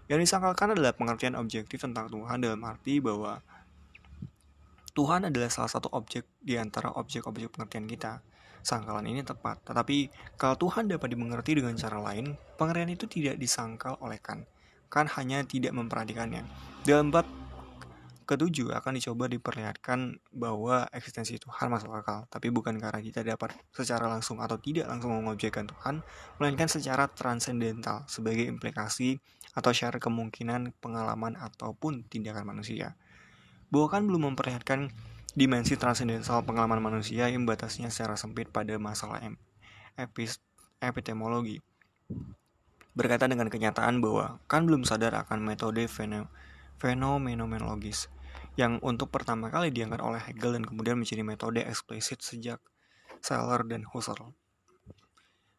Yang 0.09 0.33
disangkalkan 0.33 0.73
adalah 0.73 0.97
pengertian 0.97 1.37
objektif 1.37 1.85
tentang 1.85 2.09
Tuhan 2.09 2.41
dalam 2.41 2.65
arti 2.65 2.97
bahwa 2.97 3.45
Tuhan 4.99 5.31
adalah 5.31 5.47
salah 5.47 5.71
satu 5.71 5.87
objek 5.95 6.27
di 6.43 6.59
antara 6.59 6.91
objek-objek 6.99 7.55
pengertian 7.55 7.87
kita. 7.87 8.19
Sangkalan 8.67 9.07
ini 9.07 9.23
tepat, 9.23 9.63
tetapi 9.63 10.11
kalau 10.35 10.59
Tuhan 10.59 10.91
dapat 10.91 11.15
dimengerti 11.15 11.55
dengan 11.55 11.79
cara 11.79 12.03
lain, 12.03 12.35
pengertian 12.59 12.91
itu 12.91 13.07
tidak 13.07 13.39
disangkal 13.39 13.95
oleh 14.03 14.19
Kant 14.19 14.43
kan 14.89 15.07
hanya 15.21 15.45
tidak 15.45 15.77
memperhatikannya. 15.77 16.45
Dalam 16.85 17.13
bab 17.13 17.29
ketujuh 18.29 18.77
akan 18.77 19.01
dicoba 19.01 19.25
diperlihatkan 19.25 20.21
bahwa 20.37 20.85
eksistensi 20.93 21.41
Tuhan 21.41 21.73
masuk 21.73 21.93
akal, 21.97 22.29
tapi 22.29 22.53
bukan 22.53 22.77
karena 22.77 23.01
kita 23.01 23.25
dapat 23.25 23.57
secara 23.73 24.05
langsung 24.05 24.45
atau 24.45 24.61
tidak 24.61 24.85
langsung 24.85 25.17
mengobjekkan 25.17 25.65
Tuhan, 25.65 26.05
melainkan 26.37 26.69
secara 26.69 27.09
transendental 27.09 28.05
sebagai 28.05 28.45
implikasi 28.45 29.17
atau 29.57 29.73
syarat 29.73 30.01
kemungkinan 30.01 30.77
pengalaman 30.77 31.41
ataupun 31.41 32.05
tindakan 32.05 32.45
manusia. 32.45 33.01
Bahwa 33.69 33.87
kan 33.93 34.03
belum 34.09 34.33
memperlihatkan 34.33 34.93
dimensi 35.37 35.77
transendental 35.77 36.43
pengalaman 36.43 36.81
manusia 36.81 37.29
yang 37.29 37.45
batasnya 37.45 37.93
secara 37.93 38.17
sempit 38.19 38.49
pada 38.51 38.75
masalah 38.81 39.23
epistemologi 40.81 41.61
berkaitan 42.99 43.31
dengan 43.31 43.47
kenyataan 43.47 44.03
bahwa 44.03 44.43
kan 44.51 44.67
belum 44.67 44.83
sadar 44.83 45.15
akan 45.23 45.47
metode 45.47 45.87
fenomenologis 46.83 48.11
yang 48.59 48.83
untuk 48.83 49.15
pertama 49.15 49.55
kali 49.55 49.71
diangkat 49.71 50.03
oleh 50.03 50.19
Hegel 50.19 50.59
dan 50.59 50.67
kemudian 50.67 50.99
menjadi 50.99 51.23
metode 51.23 51.63
eksplisit 51.63 52.27
sejak 52.27 52.59
Seller 53.23 53.63
dan 53.71 53.87
Husserl. 53.87 54.35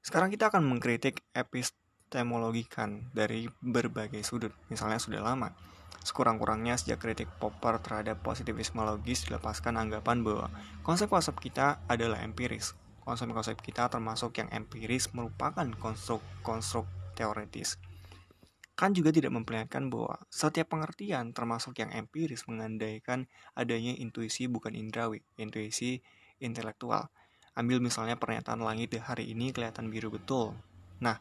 Sekarang 0.04 0.28
kita 0.28 0.52
akan 0.52 0.68
mengkritik 0.68 1.24
epistemologi 1.32 2.68
kan 2.68 3.08
dari 3.16 3.48
berbagai 3.64 4.20
sudut, 4.28 4.52
misalnya 4.68 5.00
sudah 5.00 5.24
lama. 5.24 5.56
Sekurang-kurangnya 6.04 6.80
sejak 6.80 7.04
kritik 7.04 7.30
Popper 7.38 7.84
terhadap 7.84 8.24
positivisme 8.24 8.80
logis 8.82 9.28
dilepaskan 9.28 9.76
anggapan 9.76 10.24
bahwa 10.24 10.48
konsep-konsep 10.82 11.36
kita 11.40 11.84
adalah 11.92 12.24
empiris. 12.24 12.74
Konsep-konsep 13.04 13.60
kita 13.60 13.90
termasuk 13.90 14.38
yang 14.40 14.50
empiris 14.54 15.12
merupakan 15.12 15.66
konstruk-konstruk 15.82 16.88
teoritis. 17.18 17.76
Kan 18.80 18.96
juga 18.96 19.12
tidak 19.12 19.36
memperlihatkan 19.36 19.92
bahwa 19.92 20.16
setiap 20.32 20.72
pengertian 20.72 21.36
termasuk 21.36 21.76
yang 21.84 21.92
empiris 21.92 22.48
mengandaikan 22.48 23.28
adanya 23.52 23.92
intuisi 23.92 24.48
bukan 24.48 24.72
indrawi, 24.72 25.20
intuisi 25.36 26.00
intelektual. 26.40 27.12
Ambil 27.60 27.84
misalnya 27.84 28.16
pernyataan 28.16 28.64
langit 28.64 28.96
hari 29.04 29.36
ini 29.36 29.52
kelihatan 29.52 29.92
biru 29.92 30.08
betul. 30.16 30.56
Nah, 31.04 31.20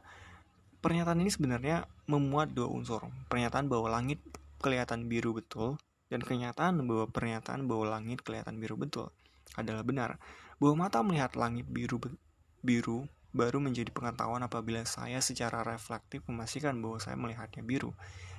pernyataan 0.79 1.19
ini 1.19 1.35
sebenarnya 1.35 1.91
memuat 2.07 2.55
dua 2.55 2.71
unsur. 2.71 3.11
Pernyataan 3.27 3.67
bahwa 3.67 3.91
langit 3.91 4.23
kelihatan 4.59 5.07
biru 5.07 5.35
betul 5.35 5.79
dan 6.09 6.25
kenyataan 6.25 6.83
bahwa 6.85 7.07
pernyataan 7.11 7.69
bahwa 7.69 7.99
langit 7.99 8.23
kelihatan 8.25 8.59
biru 8.59 8.75
betul 8.79 9.15
adalah 9.55 9.83
benar. 9.87 10.11
Bahwa 10.59 10.89
mata 10.89 11.03
melihat 11.03 11.39
langit 11.39 11.71
biru 11.71 12.03
biru 12.63 13.07
baru 13.31 13.61
menjadi 13.61 13.93
pengetahuan 13.93 14.43
apabila 14.43 14.83
saya 14.89 15.21
secara 15.21 15.63
reflektif 15.63 16.25
memastikan 16.27 16.81
bahwa 16.81 16.99
saya 16.99 17.15
melihatnya 17.15 17.63
biru. 17.63 17.95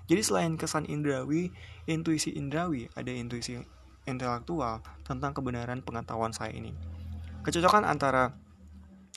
Jadi 0.10 0.22
selain 0.26 0.58
kesan 0.58 0.90
indrawi, 0.90 1.54
intuisi 1.86 2.34
indrawi, 2.34 2.90
ada 2.98 3.14
intuisi 3.14 3.62
intelektual 4.10 4.82
tentang 5.06 5.38
kebenaran 5.38 5.86
pengetahuan 5.86 6.34
saya 6.34 6.50
ini. 6.50 6.74
Kecocokan 7.46 7.86
antara 7.86 8.34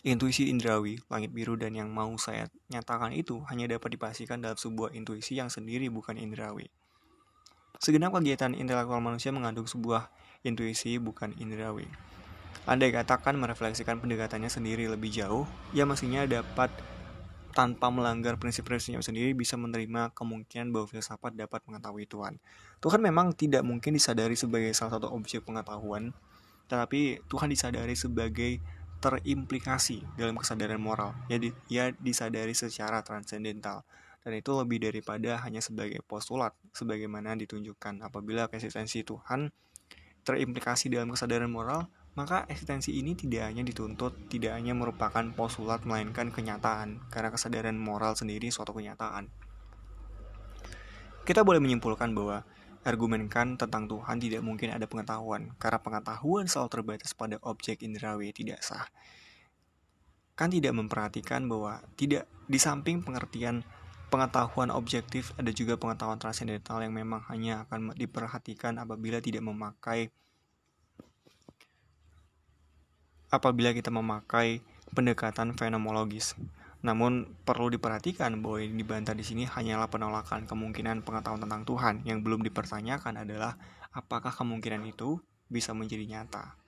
intuisi 0.05 0.53
indrawi, 0.53 1.01
langit 1.09 1.33
biru 1.33 1.57
dan 1.57 1.73
yang 1.73 1.89
mau 1.89 2.13
saya 2.21 2.53
nyatakan 2.69 3.17
itu 3.17 3.41
hanya 3.49 3.73
dapat 3.73 3.97
dipastikan 3.97 4.45
dalam 4.45 4.61
sebuah 4.61 4.93
intuisi 4.93 5.41
yang 5.41 5.49
sendiri 5.49 5.89
bukan 5.89 6.21
indrawi. 6.21 6.69
Segenap 7.81 8.13
kegiatan 8.13 8.53
intelektual 8.53 9.01
manusia 9.01 9.33
mengandung 9.33 9.65
sebuah 9.65 10.13
intuisi 10.45 10.99
bukan 10.99 11.33
indrawi. 11.39 11.89
Andai 12.63 12.95
katakan 12.95 13.35
merefleksikan 13.39 13.99
pendekatannya 13.99 14.47
sendiri 14.47 14.87
lebih 14.87 15.11
jauh, 15.11 15.49
ia 15.75 15.83
mestinya 15.83 16.23
dapat 16.29 16.71
tanpa 17.53 17.93
melanggar 17.93 18.41
prinsip-prinsipnya 18.41 19.05
sendiri 19.05 19.37
bisa 19.37 19.61
menerima 19.61 20.15
kemungkinan 20.17 20.73
bahwa 20.73 20.89
filsafat 20.89 21.37
dapat 21.37 21.61
mengetahui 21.69 22.09
Tuhan. 22.09 22.41
Tuhan 22.81 23.01
memang 23.03 23.37
tidak 23.37 23.61
mungkin 23.63 23.93
disadari 23.93 24.35
sebagai 24.35 24.73
salah 24.73 24.97
satu 24.97 25.13
objek 25.13 25.45
pengetahuan, 25.45 26.17
tetapi 26.67 27.21
Tuhan 27.29 27.53
disadari 27.53 27.93
sebagai 27.93 28.63
terimplikasi 29.03 30.15
dalam 30.15 30.39
kesadaran 30.39 30.79
moral. 30.79 31.13
Ya, 31.27 31.43
ia 31.69 31.91
disadari 31.99 32.55
secara 32.55 33.03
transendental 33.03 33.83
dan 34.23 34.33
itu 34.39 34.51
lebih 34.55 34.79
daripada 34.79 35.43
hanya 35.43 35.59
sebagai 35.59 35.99
postulat 36.07 36.55
sebagaimana 36.71 37.35
ditunjukkan 37.35 38.07
apabila 38.07 38.47
eksistensi 38.47 39.03
Tuhan 39.03 39.51
terimplikasi 40.23 40.91
dalam 40.91 41.11
kesadaran 41.11 41.51
moral 41.51 41.91
maka 42.13 42.45
eksistensi 42.53 42.93
ini 42.93 43.17
tidak 43.17 43.49
hanya 43.49 43.65
dituntut, 43.65 44.29
tidak 44.29 44.53
hanya 44.53 44.77
merupakan 44.77 45.25
postulat 45.33 45.89
melainkan 45.89 46.29
kenyataan, 46.29 47.09
karena 47.09 47.33
kesadaran 47.33 47.81
moral 47.81 48.13
sendiri 48.13 48.53
suatu 48.53 48.77
kenyataan. 48.77 49.33
Kita 51.25 51.41
boleh 51.41 51.63
menyimpulkan 51.65 52.13
bahwa 52.13 52.45
argumen 52.85 53.33
Kant 53.33 53.57
tentang 53.57 53.89
Tuhan 53.89 54.21
tidak 54.21 54.45
mungkin 54.45 54.77
ada 54.77 54.85
pengetahuan, 54.85 55.57
karena 55.57 55.81
pengetahuan 55.81 56.45
selalu 56.45 56.69
terbatas 56.69 57.17
pada 57.17 57.41
objek 57.41 57.81
indrawi 57.81 58.29
tidak 58.37 58.61
sah. 58.61 58.85
Kant 60.37 60.53
tidak 60.53 60.77
memperhatikan 60.77 61.49
bahwa 61.49 61.81
tidak 61.97 62.29
di 62.45 62.61
samping 62.61 63.01
pengertian 63.01 63.65
pengetahuan 64.13 64.69
objektif, 64.69 65.33
ada 65.41 65.49
juga 65.49 65.81
pengetahuan 65.81 66.21
transendental 66.21 66.85
yang 66.85 66.93
memang 66.93 67.25
hanya 67.33 67.65
akan 67.65 67.97
diperhatikan 67.97 68.77
apabila 68.77 69.25
tidak 69.25 69.41
memakai 69.41 70.13
apabila 73.33 73.73
kita 73.73 73.89
memakai 73.89 74.61
pendekatan 74.93 75.57
fenomenologis. 75.57 76.37
Namun 76.85 77.33
perlu 77.49 77.73
diperhatikan 77.73 78.45
bahwa 78.45 78.61
yang 78.61 78.77
dibantah 78.77 79.17
di 79.17 79.25
sini 79.25 79.49
hanyalah 79.49 79.89
penolakan 79.89 80.45
kemungkinan 80.45 81.01
pengetahuan 81.01 81.41
tentang 81.41 81.65
Tuhan 81.65 81.95
yang 82.05 82.21
belum 82.21 82.45
dipertanyakan 82.45 83.25
adalah 83.25 83.57
apakah 83.97 84.37
kemungkinan 84.37 84.85
itu 84.85 85.17
bisa 85.49 85.73
menjadi 85.73 86.05
nyata. 86.05 86.61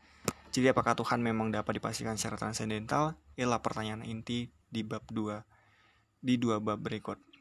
Jadi 0.54 0.72
apakah 0.72 0.96
Tuhan 0.96 1.20
memang 1.20 1.52
dapat 1.52 1.76
dipastikan 1.76 2.16
secara 2.16 2.40
transendental? 2.40 3.18
Ialah 3.36 3.60
pertanyaan 3.60 4.06
inti 4.06 4.48
di 4.72 4.80
bab 4.80 5.04
2 5.12 6.24
di 6.24 6.40
dua 6.40 6.56
bab 6.56 6.80
berikut. 6.80 7.33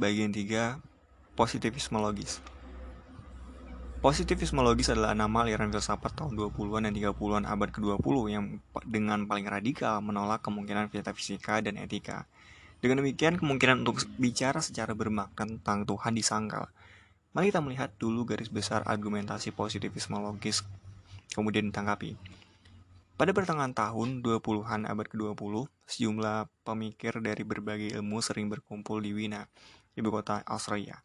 Bagian 0.00 0.32
3 0.32 0.80
Positivisme 1.36 2.00
logis 2.00 2.40
Positivisme 4.00 4.64
logis 4.64 4.88
adalah 4.88 5.12
nama 5.12 5.44
aliran 5.44 5.68
filsafat 5.68 6.16
tahun 6.16 6.40
20-an 6.40 6.88
dan 6.88 6.96
30-an 6.96 7.44
abad 7.44 7.68
ke-20 7.68 8.16
yang 8.32 8.64
dengan 8.88 9.28
paling 9.28 9.44
radikal 9.44 10.00
menolak 10.00 10.40
kemungkinan 10.40 10.88
metafisika 10.88 11.60
dan 11.60 11.76
etika. 11.76 12.24
Dengan 12.80 13.04
demikian, 13.04 13.36
kemungkinan 13.36 13.84
untuk 13.84 14.04
bicara 14.16 14.64
secara 14.64 14.96
bermakna 14.96 15.36
tentang 15.36 15.88
Tuhan 15.88 16.12
disangkal. 16.16 16.68
Mari 17.32 17.48
kita 17.48 17.60
melihat 17.64 17.92
dulu 17.96 18.28
garis 18.28 18.52
besar 18.52 18.84
argumentasi 18.84 19.56
positivisme 19.56 20.20
logis, 20.20 20.64
kemudian 21.32 21.72
ditanggapi. 21.72 22.43
Pada 23.14 23.30
pertengahan 23.30 23.70
tahun 23.70 24.26
20-an 24.26 24.90
abad 24.90 25.06
ke-20, 25.06 25.70
sejumlah 25.86 26.50
pemikir 26.66 27.14
dari 27.22 27.46
berbagai 27.46 27.94
ilmu 27.94 28.18
sering 28.18 28.50
berkumpul 28.50 28.98
di 28.98 29.14
Wina, 29.14 29.46
ibu 29.94 30.10
kota 30.10 30.42
Australia 30.50 30.98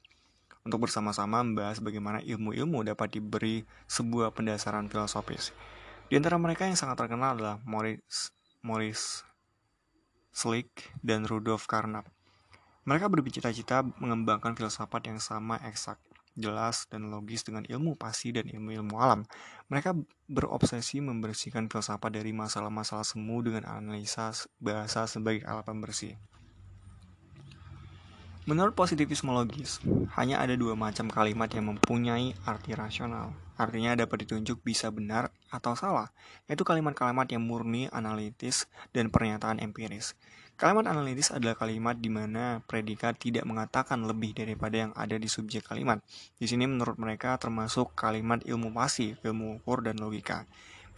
untuk 0.69 0.85
bersama-sama 0.85 1.41
membahas 1.41 1.79
bagaimana 1.79 2.19
ilmu-ilmu 2.21 2.83
dapat 2.83 3.17
diberi 3.17 3.63
sebuah 3.87 4.35
pendasaran 4.35 4.91
filosofis. 4.91 5.55
Di 6.09 6.17
antara 6.17 6.37
mereka 6.37 6.69
yang 6.69 6.77
sangat 6.77 6.99
terkenal 6.99 7.37
adalah 7.37 7.55
Maurice, 7.63 8.33
Maurice 8.65 9.23
Slick 10.29 10.93
dan 11.01 11.25
Rudolf 11.25 11.65
Carnap. 11.65 12.05
Mereka 12.85 13.09
bercita-cita 13.09 13.85
mengembangkan 14.01 14.57
filsafat 14.57 15.09
yang 15.09 15.21
sama 15.21 15.61
eksak, 15.65 16.01
jelas, 16.39 16.87
dan 16.87 17.11
logis 17.11 17.43
dengan 17.43 17.67
ilmu 17.67 17.99
pasti 17.99 18.31
dan 18.31 18.47
ilmu-ilmu 18.47 18.95
alam. 18.95 19.27
Mereka 19.67 19.93
berobsesi 20.31 21.03
membersihkan 21.03 21.67
filsafat 21.67 22.15
dari 22.15 22.31
masalah-masalah 22.31 23.03
semu 23.03 23.43
dengan 23.43 23.67
analisa 23.67 24.31
bahasa 24.57 25.05
sebagai 25.05 25.43
alat 25.43 25.67
pembersih. 25.67 26.15
Menurut 28.49 28.73
positivisme 28.73 29.29
logis, 29.29 29.77
hanya 30.17 30.41
ada 30.41 30.57
dua 30.57 30.73
macam 30.73 31.05
kalimat 31.05 31.51
yang 31.53 31.69
mempunyai 31.69 32.33
arti 32.49 32.73
rasional. 32.73 33.35
Artinya 33.59 33.91
dapat 33.99 34.23
ditunjuk 34.23 34.63
bisa 34.63 34.87
benar 34.87 35.35
atau 35.51 35.75
salah, 35.75 36.15
yaitu 36.47 36.63
kalimat-kalimat 36.63 37.27
yang 37.27 37.43
murni, 37.43 37.91
analitis, 37.91 38.71
dan 38.95 39.11
pernyataan 39.11 39.59
empiris. 39.59 40.15
Kalimat 40.55 40.87
analitis 40.87 41.31
adalah 41.31 41.55
kalimat 41.59 41.99
di 41.99 42.07
mana 42.07 42.63
predikat 42.63 43.19
tidak 43.19 43.43
mengatakan 43.47 44.03
lebih 44.07 44.35
daripada 44.35 44.75
yang 44.87 44.91
ada 44.95 45.15
di 45.19 45.27
subjek 45.27 45.67
kalimat. 45.67 45.99
Di 46.39 46.47
sini 46.47 46.67
menurut 46.67 46.95
mereka 46.95 47.35
termasuk 47.35 47.95
kalimat 47.95 48.43
ilmu 48.47 48.71
pasif, 48.71 49.19
ilmu 49.23 49.59
ukur, 49.59 49.83
dan 49.83 49.99
logika. 49.99 50.47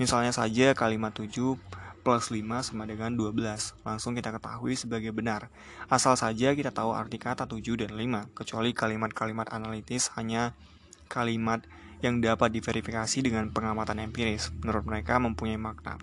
Misalnya 0.01 0.33
saja 0.33 0.73
kalimat 0.73 1.13
7 1.13 1.57
plus 2.01 2.33
5 2.33 2.41
sama 2.65 2.89
dengan 2.89 3.13
12. 3.13 3.77
Langsung 3.85 4.17
kita 4.17 4.33
ketahui 4.33 4.73
sebagai 4.73 5.13
benar. 5.13 5.53
Asal 5.85 6.17
saja 6.17 6.57
kita 6.57 6.73
tahu 6.73 6.97
arti 6.97 7.21
kata 7.21 7.45
7 7.45 7.85
dan 7.85 7.93
5, 7.93 8.33
kecuali 8.33 8.73
kalimat-kalimat 8.73 9.53
analitis 9.53 10.09
hanya 10.17 10.57
kalimat 11.05 11.61
yang 12.01 12.19
dapat 12.19 12.53
diverifikasi 12.53 13.17
dengan 13.21 13.49
pengamatan 13.53 14.01
empiris. 14.01 14.49
Menurut 14.61 14.83
mereka 14.85 15.21
mempunyai 15.21 15.57
makna. 15.57 16.01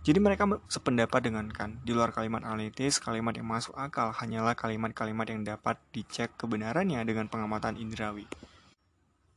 Jadi 0.00 0.16
mereka 0.16 0.48
sependapat 0.72 1.20
dengan 1.20 1.52
kan, 1.52 1.76
di 1.84 1.92
luar 1.92 2.08
kalimat 2.08 2.40
analitis, 2.40 2.96
kalimat 2.96 3.36
yang 3.36 3.44
masuk 3.44 3.76
akal 3.76 4.16
hanyalah 4.16 4.56
kalimat-kalimat 4.56 5.28
yang 5.28 5.44
dapat 5.44 5.76
dicek 5.92 6.32
kebenarannya 6.40 7.04
dengan 7.04 7.28
pengamatan 7.28 7.76
indrawi. 7.76 8.24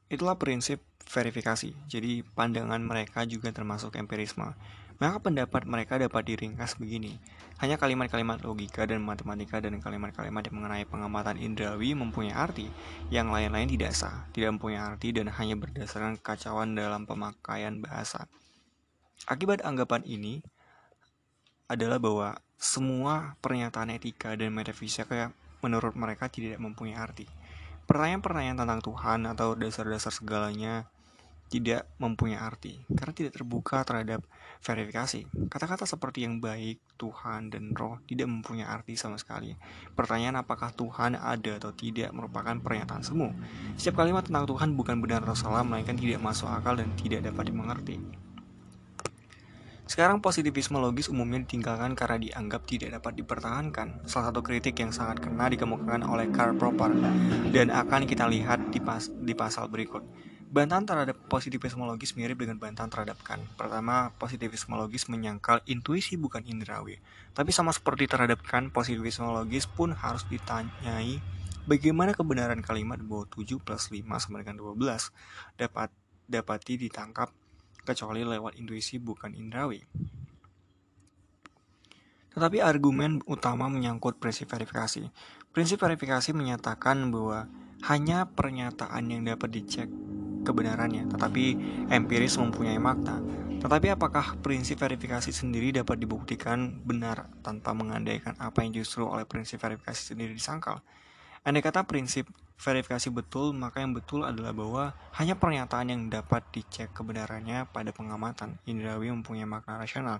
Itulah 0.07 0.39
prinsip 0.39 0.79
verifikasi. 1.03 1.75
Jadi 1.91 2.23
pandangan 2.23 2.79
mereka 2.79 3.27
juga 3.27 3.51
termasuk 3.51 3.99
empirisme. 3.99 4.55
Maka 5.01 5.17
pendapat 5.21 5.65
mereka 5.65 5.97
dapat 5.97 6.25
diringkas 6.27 6.77
begini. 6.77 7.17
Hanya 7.61 7.79
kalimat-kalimat 7.79 8.43
logika 8.43 8.83
dan 8.83 9.01
matematika 9.01 9.61
dan 9.63 9.79
kalimat-kalimat 9.79 10.43
yang 10.45 10.55
mengenai 10.59 10.85
pengamatan 10.85 11.39
indrawi 11.39 11.95
mempunyai 11.95 12.35
arti, 12.35 12.67
yang 13.09 13.31
lain-lain 13.31 13.69
tidak 13.69 13.93
sah, 13.95 14.27
tidak 14.35 14.57
mempunyai 14.57 14.83
arti 14.83 15.15
dan 15.15 15.31
hanya 15.31 15.55
berdasarkan 15.57 16.19
kekacauan 16.19 16.75
dalam 16.75 17.07
pemakaian 17.07 17.79
bahasa. 17.79 18.27
Akibat 19.23 19.63
anggapan 19.63 20.03
ini 20.03 20.43
adalah 21.71 21.97
bahwa 21.97 22.35
semua 22.59 23.39
pernyataan 23.39 23.95
etika 23.95 24.35
dan 24.35 24.51
metafisika 24.51 25.31
menurut 25.63 25.95
mereka 25.95 26.27
tidak 26.27 26.59
mempunyai 26.59 26.99
arti. 26.99 27.25
Pertanyaan-pertanyaan 27.87 28.59
tentang 28.63 28.81
Tuhan 28.83 29.19
atau 29.27 29.55
dasar-dasar 29.55 30.11
segalanya 30.11 30.87
tidak 31.51 31.85
mempunyai 31.99 32.39
arti 32.39 32.81
karena 32.95 33.13
tidak 33.13 33.37
terbuka 33.37 33.83
terhadap 33.83 34.23
verifikasi. 34.63 35.27
Kata-kata 35.51 35.83
seperti 35.83 36.23
yang 36.23 36.39
baik, 36.39 36.79
Tuhan, 36.95 37.51
dan 37.51 37.75
roh 37.75 37.99
tidak 38.07 38.31
mempunyai 38.31 38.63
arti 38.63 38.95
sama 38.95 39.19
sekali. 39.19 39.51
Pertanyaan 39.91 40.39
apakah 40.39 40.71
Tuhan 40.71 41.19
ada 41.19 41.59
atau 41.59 41.75
tidak 41.75 42.15
merupakan 42.15 42.55
pernyataan 42.55 43.03
semu. 43.03 43.35
Setiap 43.75 43.99
kalimat 44.01 44.23
tentang 44.23 44.47
Tuhan 44.47 44.79
bukan 44.79 45.03
benar 45.03 45.21
atau 45.27 45.35
salah, 45.35 45.67
melainkan 45.67 45.99
tidak 45.99 46.23
masuk 46.23 46.47
akal 46.47 46.79
dan 46.79 46.89
tidak 46.95 47.27
dapat 47.27 47.51
dimengerti. 47.51 47.99
Sekarang 49.83 50.23
positivisme 50.23 50.79
logis 50.79 51.11
umumnya 51.11 51.43
ditinggalkan 51.43 51.91
karena 51.93 52.15
dianggap 52.15 52.63
tidak 52.63 52.97
dapat 52.97 53.19
dipertahankan. 53.19 54.07
Salah 54.07 54.31
satu 54.31 54.39
kritik 54.39 54.79
yang 54.79 54.95
sangat 54.95 55.19
kena 55.19 55.51
dikemukakan 55.51 56.07
oleh 56.07 56.31
Karl 56.31 56.55
Popper 56.55 56.95
dan 57.51 57.67
akan 57.67 58.07
kita 58.07 58.25
lihat 58.31 58.71
di, 58.71 58.79
pas, 58.79 59.11
di 59.11 59.35
pasal 59.35 59.67
berikut. 59.67 60.01
Bantahan 60.53 60.85
terhadap 60.85 61.17
positivisme 61.33 61.81
logis 61.81 62.13
mirip 62.13 62.37
dengan 62.37 62.61
bantahan 62.61 62.85
terhadap 62.85 63.17
Kant. 63.25 63.41
Pertama, 63.57 64.13
positivisme 64.21 64.77
logis 64.77 65.09
menyangkal 65.09 65.65
intuisi 65.65 66.13
bukan 66.13 66.45
indrawi. 66.45 67.01
Tapi 67.33 67.49
sama 67.49 67.73
seperti 67.73 68.05
terhadap 68.05 68.37
Kant, 68.45 68.69
positivisme 68.69 69.25
logis 69.33 69.65
pun 69.65 69.97
harus 69.97 70.21
ditanyai 70.29 71.17
bagaimana 71.65 72.13
kebenaran 72.13 72.61
kalimat 72.61 73.01
bahwa 73.01 73.25
7 73.33 73.65
plus 73.65 73.89
5 73.89 74.05
sama 74.21 74.45
dengan 74.45 74.61
12 74.61 75.09
dapat 75.57 75.89
dapati 76.29 76.85
ditangkap 76.85 77.33
kecuali 77.81 78.21
lewat 78.21 78.53
intuisi 78.53 79.01
bukan 79.01 79.33
indrawi. 79.33 79.81
Tetapi 82.37 82.61
argumen 82.61 83.25
utama 83.25 83.69
menyangkut 83.73 84.21
prinsip 84.21 84.53
verifikasi. 84.53 85.09
Prinsip 85.49 85.81
verifikasi 85.81 86.29
menyatakan 86.29 87.09
bahwa 87.09 87.49
hanya 87.89 88.29
pernyataan 88.29 89.09
yang 89.09 89.25
dapat 89.25 89.49
dicek 89.49 89.89
kebenarannya, 90.43 91.09
tetapi 91.09 91.43
empiris 91.89 92.37
mempunyai 92.37 92.77
makna. 92.77 93.23
Tetapi 93.63 93.95
apakah 93.95 94.35
prinsip 94.43 94.83
verifikasi 94.83 95.31
sendiri 95.31 95.71
dapat 95.71 95.95
dibuktikan 95.95 96.83
benar 96.83 97.31
tanpa 97.39 97.71
mengandaikan 97.71 98.35
apa 98.35 98.59
yang 98.59 98.75
justru 98.75 99.07
oleh 99.07 99.23
prinsip 99.23 99.63
verifikasi 99.63 100.11
sendiri 100.11 100.35
disangkal? 100.35 100.83
Andai 101.47 101.63
kata 101.63 101.87
prinsip 101.87 102.27
verifikasi 102.59 103.07
betul, 103.11 103.55
maka 103.55 103.79
yang 103.79 103.95
betul 103.95 104.23
adalah 104.23 104.51
bahwa 104.51 104.83
hanya 105.15 105.35
pernyataan 105.39 105.91
yang 105.91 106.01
dapat 106.11 106.43
dicek 106.51 106.91
kebenarannya 106.91 107.67
pada 107.71 107.91
pengamatan 107.95 108.59
indrawi 108.67 109.11
mempunyai 109.11 109.47
makna 109.47 109.79
rasional. 109.79 110.19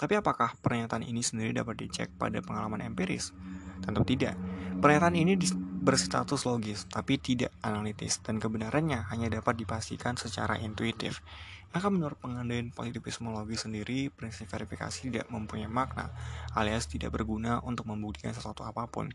Tapi 0.00 0.16
apakah 0.16 0.56
pernyataan 0.64 1.04
ini 1.04 1.20
sendiri 1.20 1.52
dapat 1.52 1.84
dicek 1.84 2.12
pada 2.16 2.40
pengalaman 2.40 2.80
empiris? 2.80 3.36
Tentu 3.80 4.04
tidak. 4.04 4.36
Pernyataan 4.80 5.16
ini 5.16 5.36
berstatus 5.80 6.44
logis, 6.44 6.84
tapi 6.88 7.16
tidak 7.16 7.52
analitis, 7.64 8.20
dan 8.20 8.36
kebenarannya 8.36 9.08
hanya 9.08 9.28
dapat 9.32 9.60
dipastikan 9.60 10.16
secara 10.16 10.60
intuitif. 10.60 11.24
Maka 11.70 11.86
menurut 11.88 12.18
pengandaian 12.20 12.68
positivisme 12.74 13.32
logis 13.32 13.64
sendiri, 13.64 14.12
prinsip 14.12 14.50
verifikasi 14.50 15.08
tidak 15.08 15.26
mempunyai 15.32 15.70
makna, 15.70 16.12
alias 16.52 16.90
tidak 16.90 17.14
berguna 17.14 17.62
untuk 17.64 17.88
membuktikan 17.88 18.36
sesuatu 18.36 18.66
apa 18.66 18.90
pun. 18.90 19.08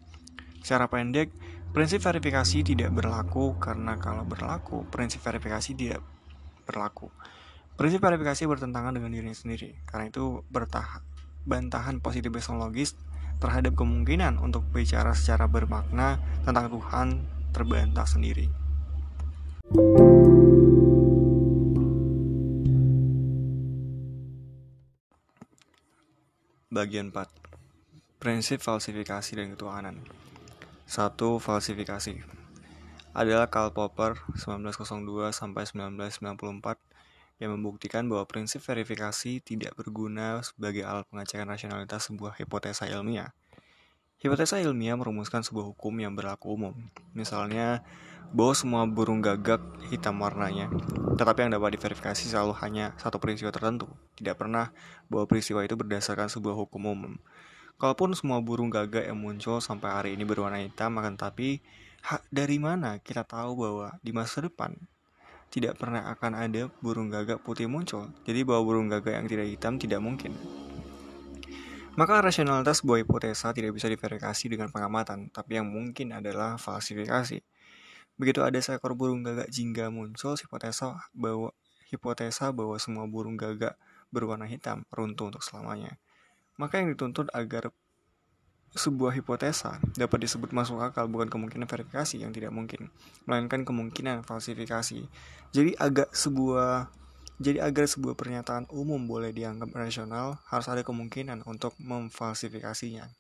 Secara 0.65 0.89
pendek, 0.89 1.30
prinsip 1.75 2.01
verifikasi 2.01 2.65
tidak 2.65 2.89
berlaku 2.89 3.60
karena 3.62 4.01
kalau 4.01 4.25
berlaku, 4.25 4.88
prinsip 4.89 5.21
verifikasi 5.21 5.78
tidak 5.78 6.01
berlaku. 6.65 7.13
Prinsip 7.75 7.99
verifikasi 8.01 8.47
bertentangan 8.47 8.95
dengan 8.95 9.12
dirinya 9.13 9.36
sendiri, 9.36 9.75
karena 9.86 10.10
itu 10.10 10.41
bertahan 10.49 11.04
bantahan 11.45 12.01
positivisme 12.01 12.58
logis 12.58 12.97
terhadap 13.39 13.76
kemungkinan 13.76 14.39
untuk 14.39 14.63
bicara 14.71 15.12
secara 15.12 15.45
bermakna 15.50 16.19
tentang 16.43 16.71
Tuhan 16.71 17.08
terbantah 17.56 18.08
sendiri. 18.08 18.48
Bagian 26.71 27.13
4 27.13 27.45
Prinsip 28.19 28.60
falsifikasi 28.60 29.32
dan 29.38 29.54
ketuhanan. 29.54 30.02
Satu 30.84 31.38
Falsifikasi. 31.38 32.19
Adalah 33.15 33.48
Karl 33.48 33.71
Popper 33.71 34.19
1902 34.36 35.32
sampai 35.32 35.63
1994 35.69 36.94
yang 37.41 37.56
membuktikan 37.60 38.08
bahwa 38.08 38.24
prinsip 38.24 38.63
verifikasi 38.63 39.43
tidak 39.43 39.76
berguna 39.76 40.39
sebagai 40.39 40.88
alat 40.88 41.04
pengecekan 41.12 41.48
rasionalitas 41.52 42.08
sebuah 42.08 42.39
hipotesa 42.39 42.88
ilmiah. 42.88 43.36
Hipotesa 44.24 44.63
ilmiah 44.63 44.95
merumuskan 44.95 45.43
sebuah 45.43 45.76
hukum 45.76 46.00
yang 46.00 46.15
berlaku 46.15 46.56
umum. 46.56 46.74
Misalnya, 47.12 47.84
bahwa 48.32 48.56
semua 48.56 48.82
burung 48.88 49.19
gagak 49.19 49.62
hitam 49.91 50.17
warnanya, 50.17 50.71
tetapi 51.19 51.45
yang 51.45 51.52
dapat 51.54 51.78
diverifikasi 51.78 52.26
selalu 52.26 52.56
hanya 52.63 52.95
satu 52.98 53.19
peristiwa 53.19 53.52
tertentu, 53.52 53.91
tidak 54.17 54.39
pernah 54.39 54.71
bahwa 55.12 55.30
peristiwa 55.30 55.62
itu 55.62 55.76
berdasarkan 55.78 56.32
sebuah 56.32 56.56
hukum 56.56 56.89
umum. 56.89 57.13
Kalaupun 57.76 58.15
semua 58.15 58.39
burung 58.39 58.71
gagak 58.71 59.04
yang 59.04 59.19
muncul 59.19 59.60
sampai 59.60 59.91
hari 59.91 60.10
ini 60.15 60.24
berwarna 60.24 60.63
hitam, 60.63 60.95
akan 60.95 61.19
tapi 61.19 61.60
dari 62.32 62.58
mana 62.58 63.04
kita 63.04 63.28
tahu 63.28 63.52
bahwa 63.60 63.88
di 64.00 64.15
masa 64.15 64.39
depan 64.39 64.78
tidak 65.56 65.80
pernah 65.80 66.12
akan 66.12 66.36
ada 66.36 66.68
burung 66.84 67.08
gagak 67.08 67.39
putih 67.39 67.72
muncul. 67.72 68.12
Jadi 68.28 68.44
bahwa 68.44 68.68
burung 68.68 68.91
gagak 68.91 69.24
yang 69.24 69.28
tidak 69.32 69.48
hitam 69.48 69.80
tidak 69.80 70.04
mungkin. 70.04 70.36
Maka 71.96 72.20
rasionalitas 72.20 72.84
sebuah 72.84 73.08
hipotesa 73.08 73.56
tidak 73.56 73.72
bisa 73.72 73.88
diverifikasi 73.88 74.52
dengan 74.52 74.68
pengamatan, 74.68 75.32
tapi 75.32 75.56
yang 75.56 75.72
mungkin 75.72 76.12
adalah 76.12 76.60
falsifikasi. 76.60 77.39
Begitu 78.20 78.44
ada 78.44 78.60
seekor 78.60 79.00
burung 79.00 79.24
gagak 79.24 79.48
jingga 79.48 79.88
muncul, 79.88 80.36
hipotesa 80.36 81.00
bahwa 81.15 81.56
hipotesa 81.88 82.52
bahwa 82.52 82.76
semua 82.76 83.08
burung 83.08 83.39
gagak 83.39 83.80
berwarna 84.12 84.44
hitam 84.52 84.84
runtuh 84.91 85.32
untuk 85.32 85.39
selamanya. 85.39 85.96
Maka 86.60 86.84
yang 86.84 86.91
dituntut 86.91 87.32
agar 87.32 87.72
sebuah 88.76 89.16
hipotesa 89.16 89.80
dapat 89.96 90.28
disebut 90.28 90.52
masuk 90.52 90.84
akal 90.84 91.08
bukan 91.08 91.32
kemungkinan 91.32 91.64
verifikasi 91.64 92.20
yang 92.20 92.36
tidak 92.36 92.52
mungkin, 92.52 92.92
melainkan 93.24 93.64
kemungkinan 93.64 94.28
falsifikasi. 94.28 95.08
Jadi 95.56 95.72
agak 95.80 96.12
sebuah 96.12 96.92
jadi 97.36 97.64
agar 97.64 97.88
sebuah 97.88 98.16
pernyataan 98.16 98.68
umum 98.72 99.08
boleh 99.08 99.36
dianggap 99.36 99.72
rasional, 99.76 100.40
harus 100.48 100.68
ada 100.72 100.84
kemungkinan 100.88 101.44
untuk 101.48 101.76
memfalsifikasinya. 101.84 103.12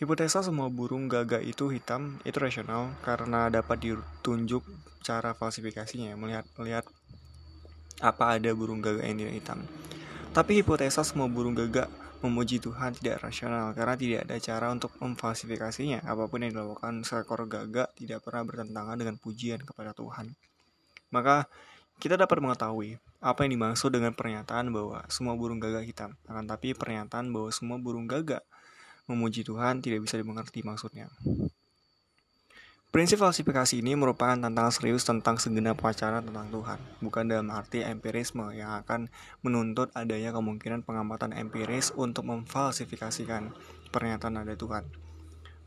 Hipotesa 0.00 0.40
semua 0.40 0.72
burung 0.72 1.12
gagak 1.12 1.44
itu 1.44 1.68
hitam 1.68 2.16
itu 2.24 2.40
rasional 2.40 2.96
karena 3.04 3.52
dapat 3.52 3.84
ditunjuk 3.84 4.64
cara 5.04 5.36
falsifikasinya 5.36 6.16
melihat 6.16 6.48
melihat 6.56 6.88
apa 8.00 8.40
ada 8.40 8.48
burung 8.56 8.80
gagak 8.80 9.04
yang 9.04 9.20
tidak 9.20 9.36
hitam. 9.36 9.58
Tapi 10.32 10.64
hipotesa 10.64 11.04
semua 11.04 11.28
burung 11.28 11.52
gagak 11.52 11.92
memuji 12.20 12.60
Tuhan 12.60 12.92
tidak 13.00 13.24
rasional 13.24 13.72
karena 13.72 13.96
tidak 13.96 14.20
ada 14.28 14.36
cara 14.36 14.66
untuk 14.68 14.92
memfalsifikasinya. 15.00 16.04
Apa 16.04 16.28
pun 16.28 16.44
yang 16.44 16.52
dilakukan 16.52 17.00
seekor 17.04 17.48
gagak 17.48 17.92
tidak 17.96 18.20
pernah 18.20 18.44
bertentangan 18.44 18.96
dengan 19.00 19.16
pujian 19.16 19.60
kepada 19.64 19.96
Tuhan. 19.96 20.36
Maka 21.10 21.48
kita 22.00 22.16
dapat 22.16 22.40
mengetahui 22.40 22.96
apa 23.20 23.44
yang 23.44 23.52
dimaksud 23.60 23.92
dengan 23.92 24.16
pernyataan 24.16 24.72
bahwa 24.72 25.04
semua 25.12 25.36
burung 25.36 25.60
gagak 25.60 25.84
hitam. 25.84 26.16
Akan 26.28 26.44
tapi 26.48 26.72
pernyataan 26.72 27.28
bahwa 27.32 27.48
semua 27.52 27.76
burung 27.76 28.08
gagak 28.08 28.44
memuji 29.08 29.42
Tuhan 29.42 29.80
tidak 29.80 30.04
bisa 30.04 30.20
dimengerti 30.20 30.64
maksudnya. 30.64 31.08
Prinsip 32.90 33.22
falsifikasi 33.22 33.78
ini 33.78 33.94
merupakan 33.94 34.34
tantangan 34.34 34.74
serius 34.74 35.06
tentang 35.06 35.38
segenap 35.38 35.78
wacana 35.78 36.18
tentang 36.26 36.50
Tuhan, 36.50 36.82
bukan 36.98 37.22
dalam 37.30 37.46
arti 37.54 37.86
empirisme 37.86 38.50
yang 38.50 38.82
akan 38.82 39.06
menuntut 39.46 39.94
adanya 39.94 40.34
kemungkinan 40.34 40.82
pengamatan 40.82 41.30
empiris 41.30 41.94
untuk 41.94 42.26
memfalsifikasikan 42.26 43.54
pernyataan 43.94 44.42
ada 44.42 44.58
Tuhan. 44.58 44.90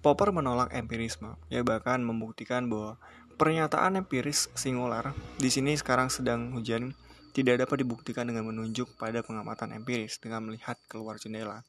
Popper 0.04 0.36
menolak 0.36 0.76
empirisme, 0.76 1.40
ia 1.48 1.64
bahkan 1.64 2.04
membuktikan 2.04 2.68
bahwa 2.68 3.00
pernyataan 3.40 4.04
empiris 4.04 4.52
singular 4.52 5.16
di 5.40 5.48
sini 5.48 5.80
sekarang 5.80 6.12
sedang 6.12 6.52
hujan 6.52 6.92
tidak 7.32 7.64
dapat 7.64 7.88
dibuktikan 7.88 8.28
dengan 8.28 8.52
menunjuk 8.52 9.00
pada 9.00 9.24
pengamatan 9.24 9.72
empiris 9.72 10.20
dengan 10.20 10.44
melihat 10.44 10.76
keluar 10.92 11.16
jendela 11.16 11.64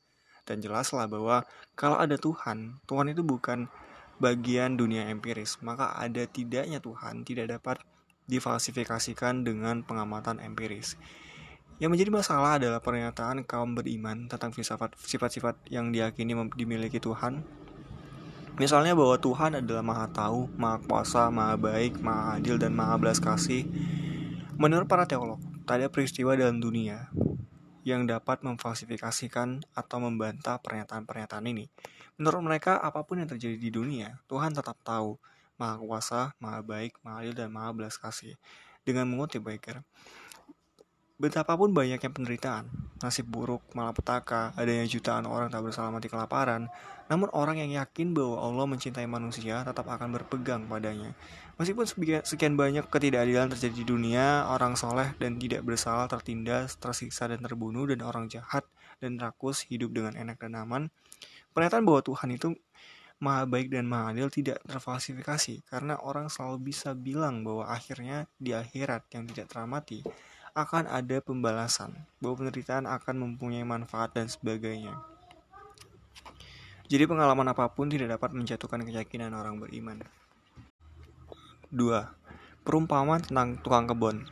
dan 0.50 0.58
jelaslah 0.58 1.06
bahwa 1.06 1.46
kalau 1.78 1.94
ada 1.94 2.18
Tuhan, 2.18 2.82
Tuhan 2.90 3.14
itu 3.14 3.22
bukan 3.22 3.70
bagian 4.22 4.78
dunia 4.78 5.10
empiris, 5.10 5.58
maka 5.64 5.94
ada 5.98 6.26
tidaknya 6.26 6.78
Tuhan 6.78 7.26
tidak 7.26 7.58
dapat 7.58 7.82
difalsifikasikan 8.30 9.44
dengan 9.44 9.84
pengamatan 9.84 10.40
empiris. 10.40 10.96
Yang 11.82 11.90
menjadi 11.90 12.10
masalah 12.14 12.52
adalah 12.62 12.78
pernyataan 12.78 13.42
kaum 13.42 13.74
beriman 13.74 14.30
tentang 14.30 14.54
sifat-sifat 14.54 15.58
yang 15.68 15.90
diyakini 15.90 16.32
dimiliki 16.54 17.02
Tuhan. 17.02 17.42
Misalnya 18.54 18.94
bahwa 18.94 19.18
Tuhan 19.18 19.58
adalah 19.58 19.82
maha 19.82 20.06
tahu, 20.14 20.46
maha 20.54 20.78
kuasa, 20.86 21.26
maha 21.34 21.58
baik, 21.58 21.98
maha 21.98 22.38
adil, 22.38 22.54
dan 22.54 22.70
maha 22.78 22.94
belas 22.94 23.18
kasih. 23.18 23.66
Menurut 24.54 24.86
para 24.86 25.10
teolog, 25.10 25.42
tak 25.66 25.82
ada 25.82 25.90
peristiwa 25.90 26.38
dalam 26.38 26.62
dunia 26.62 27.10
yang 27.82 28.06
dapat 28.06 28.46
memfalsifikasikan 28.46 29.66
atau 29.74 29.98
membantah 29.98 30.62
pernyataan-pernyataan 30.62 31.44
ini. 31.50 31.66
Menurut 32.14 32.42
mereka, 32.46 32.78
apa 32.78 33.02
pun 33.02 33.18
yang 33.18 33.30
terjadi 33.30 33.58
di 33.58 33.70
dunia, 33.74 34.18
Tuhan 34.30 34.54
tetap 34.54 34.78
tahu, 34.86 35.18
maha 35.58 35.78
kuasa, 35.82 36.34
maha 36.38 36.62
baik, 36.62 36.98
maha 37.02 37.26
adil, 37.26 37.34
dan 37.34 37.50
maha 37.50 37.74
belas 37.74 37.98
kasih. 37.98 38.38
Dengan 38.84 39.08
mengutip 39.08 39.40
Baker, 39.40 39.80
Betapapun 41.14 41.70
banyaknya 41.70 42.10
penderitaan, 42.10 42.66
nasib 42.98 43.30
buruk, 43.30 43.62
malapetaka, 43.70 44.50
adanya 44.58 44.82
jutaan 44.82 45.30
orang 45.30 45.46
tak 45.46 45.62
bersalah 45.62 45.94
mati 45.94 46.10
kelaparan, 46.10 46.66
namun 47.06 47.30
orang 47.30 47.62
yang 47.62 47.70
yakin 47.70 48.10
bahwa 48.10 48.42
Allah 48.42 48.66
mencintai 48.66 49.06
manusia 49.06 49.62
tetap 49.62 49.86
akan 49.86 50.10
berpegang 50.10 50.66
padanya. 50.66 51.14
Meskipun 51.54 51.86
sekian 52.26 52.58
banyak 52.58 52.90
ketidakadilan 52.90 53.46
terjadi 53.54 53.72
di 53.72 53.86
dunia, 53.86 54.50
orang 54.50 54.74
soleh 54.74 55.14
dan 55.22 55.38
tidak 55.38 55.62
bersalah 55.62 56.10
tertindas, 56.10 56.74
tersiksa 56.82 57.30
dan 57.30 57.38
terbunuh, 57.46 57.86
dan 57.86 58.02
orang 58.02 58.26
jahat 58.26 58.66
dan 58.98 59.14
rakus 59.14 59.62
hidup 59.70 59.94
dengan 59.94 60.18
enak 60.18 60.42
dan 60.42 60.58
aman, 60.58 60.90
pernyataan 61.54 61.86
bahwa 61.86 62.02
Tuhan 62.02 62.34
itu 62.34 62.52
maha 63.22 63.46
baik 63.46 63.70
dan 63.70 63.86
maha 63.86 64.10
adil 64.10 64.28
tidak 64.28 64.58
terfalsifikasi 64.66 65.62
karena 65.70 65.96
orang 66.02 66.26
selalu 66.26 66.74
bisa 66.74 66.92
bilang 66.92 67.46
bahwa 67.46 67.70
akhirnya 67.70 68.26
di 68.36 68.52
akhirat 68.52 69.06
yang 69.14 69.24
tidak 69.30 69.48
teramati 69.48 70.02
akan 70.54 70.86
ada 70.86 71.18
pembalasan, 71.18 72.06
bahwa 72.22 72.46
penderitaan 72.46 72.86
akan 72.86 73.26
mempunyai 73.26 73.66
manfaat 73.66 74.14
dan 74.14 74.30
sebagainya. 74.30 74.94
Jadi 76.86 77.10
pengalaman 77.10 77.50
apa 77.50 77.66
pun 77.74 77.90
tidak 77.90 78.14
dapat 78.14 78.38
menjatuhkan 78.38 78.86
keyakinan 78.86 79.34
orang 79.34 79.58
beriman. 79.58 79.98
2. 81.74 82.62
Perumpamaan 82.62 83.26
tentang 83.26 83.58
tukang 83.66 83.90
kebun. 83.90 84.22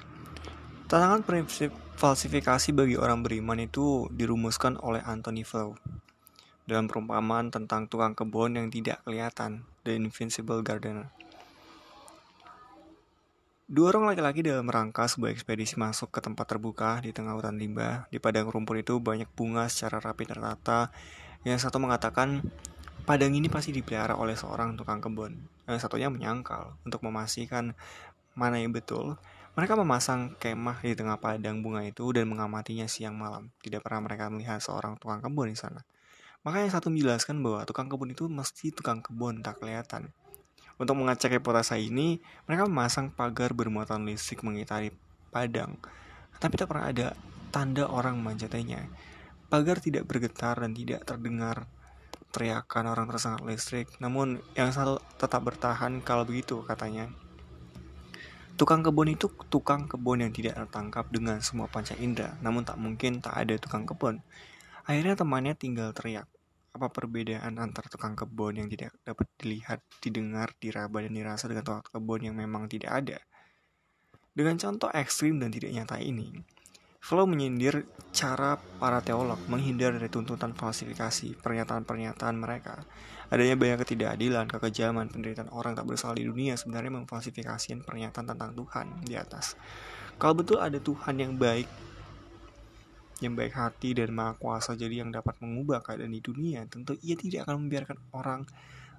Tantangan 0.86 1.26
prinsip 1.26 1.74
falsifikasi 1.98 2.70
bagi 2.70 2.94
orang 2.94 3.26
beriman 3.26 3.58
itu 3.58 4.06
dirumuskan 4.14 4.78
oleh 4.78 5.02
Anthony 5.02 5.42
Flew 5.42 5.74
dalam 6.66 6.86
perumpamaan 6.86 7.50
tentang 7.50 7.90
tukang 7.90 8.14
kebun 8.14 8.54
yang 8.54 8.68
tidak 8.70 9.02
kelihatan, 9.02 9.66
The 9.82 9.98
Invincible 9.98 10.62
Gardener. 10.62 11.10
Dua 13.72 13.88
orang 13.88 14.12
laki-laki 14.12 14.44
dalam 14.44 14.68
rangka 14.68 15.08
sebuah 15.08 15.32
ekspedisi 15.32 15.80
masuk 15.80 16.12
ke 16.12 16.20
tempat 16.20 16.44
terbuka 16.44 17.00
di 17.00 17.08
tengah 17.08 17.32
hutan 17.32 17.56
limbah. 17.56 18.04
Di 18.12 18.20
padang 18.20 18.52
rumput 18.52 18.84
itu 18.84 19.00
banyak 19.00 19.32
bunga 19.32 19.64
secara 19.64 19.96
rapi 19.96 20.28
tertata. 20.28 20.92
Yang 21.40 21.64
satu 21.64 21.80
mengatakan, 21.80 22.44
padang 23.08 23.32
ini 23.32 23.48
pasti 23.48 23.72
dipelihara 23.72 24.12
oleh 24.20 24.36
seorang 24.36 24.76
tukang 24.76 25.00
kebun. 25.00 25.40
Yang 25.64 25.88
satunya 25.88 26.12
menyangkal 26.12 26.76
untuk 26.84 27.00
memastikan 27.00 27.72
mana 28.36 28.60
yang 28.60 28.76
betul. 28.76 29.16
Mereka 29.56 29.72
memasang 29.72 30.36
kemah 30.36 30.84
di 30.84 30.92
tengah 30.92 31.16
padang 31.16 31.64
bunga 31.64 31.80
itu 31.80 32.04
dan 32.12 32.28
mengamatinya 32.28 32.84
siang 32.84 33.16
malam. 33.16 33.48
Tidak 33.64 33.80
pernah 33.80 34.04
mereka 34.04 34.28
melihat 34.28 34.60
seorang 34.60 35.00
tukang 35.00 35.24
kebun 35.24 35.48
di 35.48 35.56
sana. 35.56 35.80
Maka 36.42 36.66
yang 36.66 36.74
satu 36.74 36.90
menjelaskan 36.90 37.38
bahwa 37.38 37.62
tukang 37.62 37.86
kebun 37.86 38.10
itu 38.10 38.26
mesti 38.26 38.74
tukang 38.74 38.98
kebun 38.98 39.46
tak 39.46 39.62
kelihatan. 39.62 40.10
Untuk 40.74 40.98
mengecek 40.98 41.38
hipotesa 41.38 41.78
ini, 41.78 42.18
mereka 42.50 42.66
memasang 42.66 43.14
pagar 43.14 43.54
bermuatan 43.54 44.02
listrik 44.02 44.42
mengitari 44.42 44.90
padang, 45.30 45.78
tapi 46.42 46.58
tak 46.58 46.66
pernah 46.66 46.90
ada 46.90 47.06
tanda 47.54 47.86
orang 47.86 48.18
memanjatnya. 48.18 48.90
Pagar 49.46 49.78
tidak 49.78 50.10
bergetar 50.10 50.58
dan 50.58 50.74
tidak 50.74 51.06
terdengar 51.06 51.70
teriakan 52.32 52.88
orang 52.88 53.06
tersengat 53.06 53.44
listrik, 53.44 53.86
namun 54.00 54.40
yang 54.56 54.72
satu 54.72 54.98
tetap 55.20 55.44
bertahan 55.44 56.00
kalau 56.00 56.24
begitu 56.24 56.64
katanya. 56.64 57.12
Tukang 58.56 58.80
kebun 58.80 59.12
itu 59.12 59.28
tukang 59.52 59.84
kebun 59.84 60.24
yang 60.24 60.32
tidak 60.32 60.56
tertangkap 60.56 61.06
dengan 61.12 61.44
semua 61.44 61.68
panca 61.68 61.92
indera, 62.00 62.34
namun 62.40 62.64
tak 62.64 62.80
mungkin 62.80 63.20
tak 63.20 63.36
ada 63.36 63.54
tukang 63.60 63.84
kebun. 63.84 64.24
Akhirnya 64.88 65.14
temannya 65.14 65.54
tinggal 65.54 65.92
teriak, 65.92 66.26
apa 66.72 66.88
perbedaan 66.88 67.60
antara 67.60 67.88
tukang 67.92 68.16
kebun 68.16 68.64
yang 68.64 68.68
tidak 68.72 68.96
dapat 69.04 69.28
dilihat, 69.36 69.84
didengar, 70.00 70.56
diraba, 70.56 71.04
dan 71.04 71.12
dirasa 71.12 71.48
dengan 71.48 71.64
tukang 71.68 71.84
kebun 71.84 72.32
yang 72.32 72.36
memang 72.36 72.68
tidak 72.68 72.92
ada? 72.92 73.18
Dengan 74.32 74.56
contoh 74.56 74.88
ekstrim 74.92 75.36
dan 75.36 75.52
tidak 75.52 75.76
nyata 75.76 76.00
ini, 76.00 76.32
Flow 77.02 77.26
menyindir 77.26 77.82
cara 78.14 78.54
para 78.78 79.02
teolog 79.02 79.42
menghindar 79.50 79.90
dari 79.90 80.06
tuntutan 80.06 80.54
falsifikasi 80.54 81.34
pernyataan-pernyataan 81.34 82.38
mereka. 82.38 82.86
Adanya 83.26 83.58
banyak 83.58 83.82
ketidakadilan, 83.82 84.46
kekejaman, 84.46 85.10
penderitaan 85.10 85.50
orang 85.50 85.74
tak 85.74 85.90
bersalah 85.90 86.14
di 86.14 86.30
dunia 86.30 86.54
sebenarnya 86.54 87.02
memfalsifikasikan 87.02 87.82
pernyataan 87.82 88.30
tentang 88.30 88.54
Tuhan 88.54 89.02
di 89.02 89.18
atas. 89.18 89.58
Kalau 90.14 90.38
betul 90.38 90.62
ada 90.62 90.78
Tuhan 90.78 91.18
yang 91.18 91.34
baik, 91.34 91.66
yang 93.22 93.38
baik 93.38 93.54
hati 93.54 93.94
dan 93.94 94.10
maha 94.10 94.34
kuasa 94.34 94.74
jadi 94.74 95.06
yang 95.06 95.14
dapat 95.14 95.38
mengubah 95.38 95.80
keadaan 95.80 96.10
di 96.10 96.20
dunia, 96.20 96.66
tentu 96.66 96.98
ia 97.00 97.14
tidak 97.14 97.46
akan 97.46 97.66
membiarkan 97.66 97.98
orang 98.10 98.42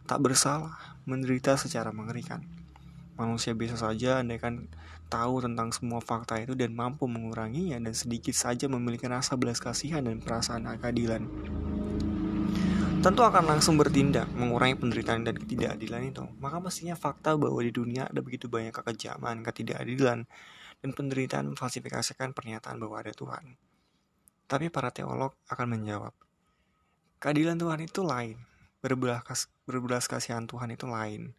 tak 0.07 0.19
bersalah 0.23 0.99
menderita 1.03 1.59
secara 1.59 1.91
mengerikan. 1.91 2.43
Manusia 3.13 3.53
biasa 3.53 3.77
saja 3.77 4.23
andaikan 4.23 4.65
tahu 5.13 5.45
tentang 5.45 5.69
semua 5.69 6.01
fakta 6.01 6.41
itu 6.41 6.57
dan 6.57 6.73
mampu 6.73 7.05
menguranginya 7.05 7.77
dan 7.77 7.93
sedikit 7.93 8.33
saja 8.33 8.65
memiliki 8.65 9.05
rasa 9.05 9.38
belas 9.38 9.62
kasihan 9.62 10.01
dan 10.01 10.17
perasaan 10.17 10.65
keadilan. 10.81 11.29
Tentu 13.03 13.19
akan 13.19 13.43
langsung 13.43 13.75
bertindak 13.75 14.31
mengurangi 14.31 14.79
penderitaan 14.79 15.27
dan 15.27 15.36
ketidakadilan 15.36 16.07
itu. 16.07 16.23
Maka 16.39 16.63
mestinya 16.63 16.95
fakta 16.95 17.36
bahwa 17.36 17.59
di 17.59 17.67
dunia 17.67 18.07
ada 18.07 18.23
begitu 18.23 18.47
banyak 18.47 18.71
kekejaman, 18.71 19.43
ketidakadilan, 19.43 20.23
dan 20.79 20.89
penderitaan 20.95 21.51
memfalsifikasikan 21.51 22.31
pernyataan 22.31 22.79
bahwa 22.79 23.03
ada 23.03 23.12
Tuhan. 23.12 23.59
Tapi 24.54 24.70
para 24.70 24.94
teolog 24.94 25.34
akan 25.50 25.66
menjawab, 25.66 26.13
keadilan 27.18 27.58
Tuhan 27.58 27.89
itu 27.89 28.06
lain, 28.06 28.38
berbelas, 28.86 29.50
berbelas 29.66 30.06
kasihan 30.06 30.46
Tuhan 30.46 30.70
itu 30.70 30.86
lain. 30.86 31.34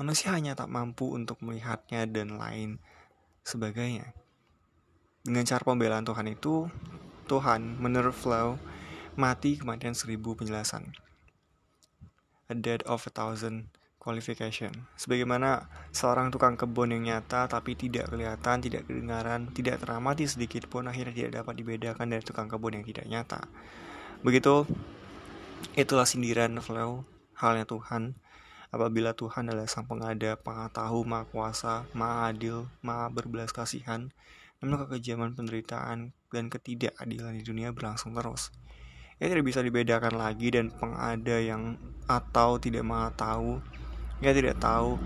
Manusia 0.00 0.32
hanya 0.32 0.56
tak 0.56 0.72
mampu 0.72 1.12
untuk 1.12 1.44
melihatnya 1.44 2.08
dan 2.08 2.40
lain 2.40 2.80
sebagainya. 3.44 4.16
Dengan 5.20 5.44
cara 5.44 5.60
pembelaan 5.60 6.08
Tuhan 6.08 6.24
itu, 6.24 6.72
Tuhan 7.28 7.84
menurut 7.84 8.16
Flow 8.16 8.56
mati 9.12 9.60
kematian 9.60 9.92
seribu 9.92 10.32
penjelasan. 10.32 10.96
A 12.48 12.56
dead 12.56 12.80
of 12.88 13.04
a 13.04 13.12
thousand 13.12 13.68
qualification. 14.04 14.70
Sebagaimana 15.00 15.64
seorang 15.88 16.28
tukang 16.28 16.60
kebun 16.60 16.92
yang 16.92 17.08
nyata 17.08 17.48
tapi 17.48 17.72
tidak 17.72 18.12
kelihatan, 18.12 18.60
tidak 18.60 18.84
kedengaran, 18.84 19.48
tidak 19.56 19.80
teramati 19.80 20.28
sedikit 20.28 20.68
pun 20.68 20.84
akhirnya 20.84 21.16
tidak 21.16 21.32
dapat 21.40 21.54
dibedakan 21.56 22.06
dari 22.12 22.20
tukang 22.20 22.52
kebun 22.52 22.76
yang 22.76 22.84
tidak 22.84 23.08
nyata. 23.08 23.40
Begitu 24.20 24.68
itulah 25.72 26.04
sindiran 26.04 26.60
Flow 26.60 27.08
halnya 27.40 27.64
Tuhan 27.64 28.20
Apabila 28.74 29.14
Tuhan 29.14 29.46
adalah 29.46 29.70
sang 29.70 29.86
pengada, 29.86 30.34
tahu, 30.74 31.06
maha 31.06 31.30
kuasa, 31.30 31.86
maha 31.94 32.34
adil, 32.34 32.66
maha 32.82 33.06
berbelas 33.06 33.54
kasihan, 33.54 34.10
namun 34.58 34.82
kekejaman 34.82 35.38
penderitaan 35.38 36.10
dan 36.10 36.44
ketidakadilan 36.50 37.38
di 37.38 37.46
dunia 37.46 37.70
berlangsung 37.70 38.18
terus. 38.18 38.50
Ia 39.22 39.30
tidak 39.30 39.46
bisa 39.46 39.62
dibedakan 39.62 40.18
lagi 40.18 40.50
dan 40.50 40.74
pengada 40.74 41.38
yang 41.38 41.78
atau 42.10 42.58
tidak 42.58 42.82
maha 42.82 43.14
ia 44.22 44.30
tidak 44.34 44.60
tahu 44.62 44.98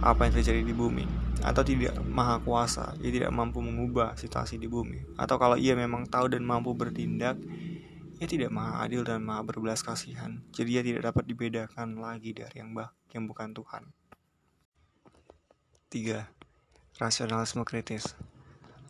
apa 0.00 0.28
yang 0.28 0.34
terjadi 0.40 0.62
di 0.62 0.74
bumi 0.74 1.06
atau 1.44 1.62
tidak 1.62 1.94
maha 2.02 2.40
kuasa, 2.40 2.96
ia 3.04 3.12
tidak 3.12 3.30
mampu 3.30 3.60
mengubah 3.60 4.16
situasi 4.16 4.56
di 4.56 4.66
bumi. 4.66 5.04
Atau 5.20 5.36
kalau 5.36 5.54
ia 5.54 5.76
memang 5.76 6.08
tahu 6.08 6.32
dan 6.32 6.42
mampu 6.42 6.72
bertindak, 6.72 7.36
ia 8.16 8.26
tidak 8.26 8.48
maha 8.48 8.88
adil 8.88 9.04
dan 9.04 9.20
maha 9.20 9.44
berbelas 9.44 9.84
kasihan, 9.84 10.40
jadi 10.56 10.80
ia 10.80 10.82
tidak 10.82 11.12
dapat 11.12 11.28
dibedakan 11.28 12.00
lagi 12.00 12.32
dari 12.32 12.64
yang 12.64 12.72
bah 12.72 12.90
yang 13.12 13.28
bukan 13.28 13.52
Tuhan. 13.52 13.92
3. 15.92 16.24
Rasionalisme 16.96 17.62
kritis 17.68 18.16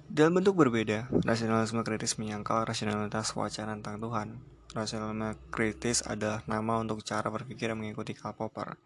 Dalam 0.06 0.38
bentuk 0.38 0.54
berbeda, 0.54 1.10
rasionalisme 1.26 1.82
kritis 1.82 2.14
menyangkal 2.22 2.62
rasionalitas 2.62 3.34
wacana 3.34 3.74
tentang 3.74 3.98
Tuhan. 3.98 4.28
Rasionalisme 4.70 5.34
kritis 5.50 6.06
adalah 6.06 6.46
nama 6.46 6.78
untuk 6.78 7.02
cara 7.02 7.26
berpikir 7.26 7.74
yang 7.74 7.82
mengikuti 7.82 8.14
Karl 8.14 8.38
Popper, 8.38 8.78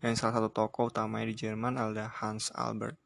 yang 0.00 0.16
salah 0.16 0.40
satu 0.40 0.48
tokoh 0.48 0.88
utamanya 0.88 1.28
di 1.28 1.36
Jerman 1.36 1.76
adalah 1.76 2.08
Hans 2.08 2.48
Albert. 2.56 2.96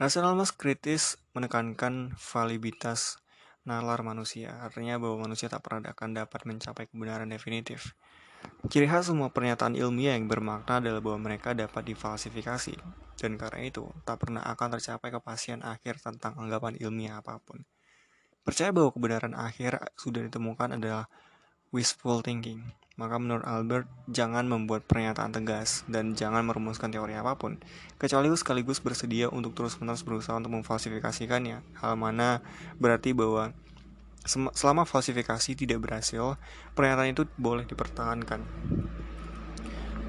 Rasionalisme 0.00 0.56
kritis 0.56 1.20
menekankan 1.36 2.16
validitas 2.16 3.20
nalar 3.68 4.00
manusia, 4.00 4.56
artinya 4.64 4.96
bahwa 4.96 5.28
manusia 5.28 5.52
tak 5.52 5.60
pernah 5.60 5.92
akan 5.92 6.16
dapat 6.16 6.48
mencapai 6.48 6.88
kebenaran 6.88 7.28
definitif. 7.28 7.92
Ciri 8.72 8.88
khas 8.88 9.12
semua 9.12 9.28
pernyataan 9.28 9.76
ilmiah 9.76 10.16
yang 10.16 10.24
bermakna 10.24 10.80
adalah 10.80 11.04
bahwa 11.04 11.28
mereka 11.28 11.52
dapat 11.52 11.84
difalsifikasi, 11.84 12.72
dan 13.20 13.36
karena 13.36 13.60
itu 13.68 13.84
tak 14.08 14.24
pernah 14.24 14.40
akan 14.48 14.80
tercapai 14.80 15.12
kepastian 15.12 15.60
akhir 15.60 16.00
tentang 16.00 16.40
anggapan 16.40 16.80
ilmiah 16.80 17.20
apa 17.20 17.36
pun. 17.44 17.68
Percaya 18.40 18.72
bahwa 18.72 18.96
kebenaran 18.96 19.36
akhir 19.36 19.76
sudah 20.00 20.24
ditemukan 20.24 20.80
adalah 20.80 21.12
wishful 21.68 22.24
thinking. 22.24 22.64
Maka 23.00 23.16
menurut 23.16 23.48
Albert, 23.48 23.88
jangan 24.12 24.44
membuat 24.44 24.84
pernyataan 24.84 25.32
tegas 25.32 25.88
dan 25.88 26.12
jangan 26.12 26.44
merumuskan 26.44 26.92
teori 26.92 27.16
apa 27.16 27.32
pun, 27.32 27.56
kecuali 27.96 28.28
sekaligus 28.36 28.76
bersedia 28.76 29.32
untuk 29.32 29.56
terus-menerus 29.56 30.04
berusaha 30.04 30.36
untuk 30.36 30.52
memfalsifikasikannya. 30.60 31.64
Hal 31.80 31.96
mana 31.96 32.44
berarti 32.76 33.16
bahwa 33.16 33.56
selama 34.52 34.84
falsifikasi 34.84 35.56
tidak 35.56 35.80
berhasil, 35.80 36.36
pernyataan 36.76 37.16
itu 37.16 37.24
boleh 37.40 37.64
dipertahankan. 37.64 38.44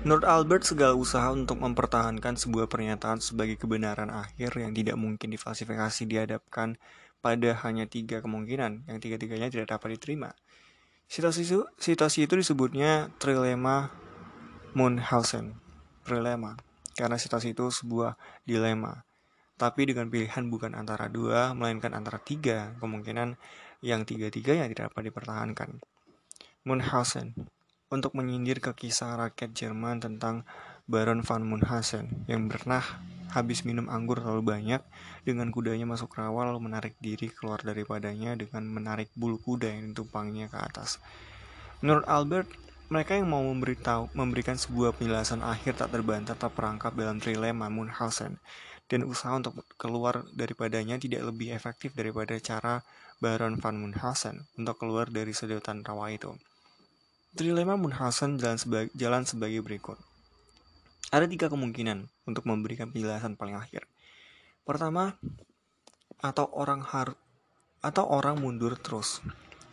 Menurut 0.03 0.27
Albert, 0.27 0.67
segala 0.67 0.91
usaha 0.91 1.31
untuk 1.31 1.63
mempertahankan 1.63 2.35
sebuah 2.35 2.67
pernyataan 2.67 3.23
sebagai 3.23 3.55
kebenaran 3.55 4.11
akhir 4.11 4.51
yang 4.59 4.75
tidak 4.75 4.99
mungkin 4.99 5.31
difalsifikasi 5.31 6.03
dihadapkan 6.09 6.75
pada 7.23 7.55
hanya 7.63 7.87
tiga 7.87 8.19
kemungkinan 8.19 8.91
yang 8.91 8.97
tiga-tiganya 8.99 9.47
tidak 9.47 9.77
dapat 9.77 9.95
diterima. 9.95 10.35
Situasi 11.11 11.43
itu, 11.43 11.67
situasi 11.75 12.23
itu 12.23 12.39
disebutnya 12.39 13.11
trilema 13.19 13.91
Munchausen. 14.71 15.59
Trilema. 16.07 16.55
Karena 16.95 17.19
situasi 17.19 17.51
itu 17.51 17.67
sebuah 17.67 18.15
dilema. 18.47 19.03
Tapi 19.59 19.91
dengan 19.91 20.07
pilihan 20.07 20.47
bukan 20.47 20.71
antara 20.71 21.11
dua, 21.11 21.51
melainkan 21.51 21.91
antara 21.91 22.15
tiga 22.15 22.79
kemungkinan 22.79 23.35
yang 23.83 24.07
tiga-tiganya 24.07 24.71
tidak 24.71 24.95
dapat 24.95 25.11
dipertahankan. 25.11 25.83
Munchausen 26.63 27.35
untuk 27.91 28.15
menyindir 28.15 28.63
ke 28.63 28.71
kisah 28.71 29.19
rakyat 29.19 29.51
Jerman 29.51 29.99
tentang 29.99 30.47
Baron 30.87 31.27
van 31.27 31.43
Munchausen 31.43 32.23
yang 32.31 32.47
pernah 32.47 33.03
habis 33.31 33.63
minum 33.63 33.87
anggur 33.87 34.19
terlalu 34.19 34.43
banyak 34.43 34.83
dengan 35.23 35.47
kudanya 35.49 35.87
masuk 35.87 36.11
rawa 36.19 36.51
lalu 36.51 36.67
menarik 36.67 36.99
diri 36.99 37.31
keluar 37.31 37.63
daripadanya 37.63 38.35
dengan 38.35 38.67
menarik 38.67 39.07
bulu 39.15 39.39
kuda 39.39 39.71
yang 39.71 39.95
ditumpangnya 39.95 40.51
ke 40.51 40.59
atas. 40.59 40.99
Menurut 41.79 42.05
Albert, 42.05 42.51
mereka 42.91 43.15
yang 43.15 43.31
mau 43.31 43.39
memberitahu, 43.39 44.11
memberikan 44.11 44.59
sebuah 44.59 44.91
penjelasan 44.99 45.39
akhir 45.39 45.79
tak 45.79 45.95
terbantah 45.95 46.35
tak 46.35 46.51
perangkap 46.53 46.91
dalam 46.91 47.23
trilema 47.23 47.71
Munchausen 47.71 48.35
dan 48.91 49.07
usaha 49.07 49.31
untuk 49.31 49.63
keluar 49.79 50.27
daripadanya 50.35 50.99
tidak 50.99 51.23
lebih 51.31 51.55
efektif 51.55 51.95
daripada 51.95 52.35
cara 52.43 52.83
Baron 53.23 53.55
van 53.55 53.79
Munchausen 53.79 54.43
untuk 54.59 54.75
keluar 54.83 55.07
dari 55.07 55.31
sedotan 55.31 55.87
rawa 55.87 56.11
itu. 56.11 56.35
Trilema 57.31 57.79
Munchausen 57.79 58.35
jalan 58.35 58.59
jalan 58.91 59.23
sebagai 59.23 59.63
berikut. 59.63 60.10
Ada 61.11 61.27
tiga 61.27 61.51
kemungkinan 61.51 62.07
untuk 62.23 62.47
memberikan 62.47 62.87
penjelasan 62.87 63.35
paling 63.35 63.59
akhir. 63.59 63.83
Pertama, 64.63 65.19
atau 66.23 66.47
orang 66.55 66.79
har 66.87 67.19
atau 67.83 68.07
orang 68.07 68.39
mundur 68.39 68.79
terus. 68.79 69.19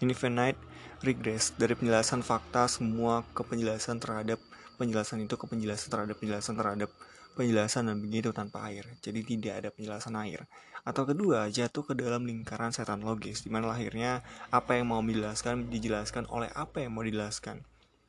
Infinite 0.02 0.58
regress 1.06 1.54
dari 1.54 1.78
penjelasan 1.78 2.26
fakta 2.26 2.66
semua 2.66 3.22
ke 3.38 3.46
penjelasan 3.46 4.02
terhadap 4.02 4.42
penjelasan 4.82 5.22
itu 5.22 5.38
ke 5.38 5.46
penjelasan 5.46 5.94
terhadap 5.94 6.18
penjelasan 6.18 6.54
terhadap 6.58 6.90
penjelasan 7.38 7.86
dan 7.86 8.02
begitu 8.02 8.34
tanpa 8.34 8.66
air. 8.66 8.82
Jadi 8.98 9.22
tidak 9.22 9.62
ada 9.62 9.68
penjelasan 9.70 10.18
air. 10.18 10.42
Atau 10.82 11.06
kedua, 11.06 11.46
jatuh 11.54 11.86
ke 11.86 11.94
dalam 11.94 12.26
lingkaran 12.26 12.74
setan 12.74 13.06
logis 13.06 13.46
di 13.46 13.50
mana 13.54 13.70
lahirnya 13.70 14.26
apa 14.50 14.74
yang 14.74 14.90
mau 14.90 14.98
dijelaskan 14.98 15.70
dijelaskan 15.70 16.26
oleh 16.34 16.50
apa 16.50 16.82
yang 16.82 16.98
mau 16.98 17.06
dijelaskan. 17.06 17.62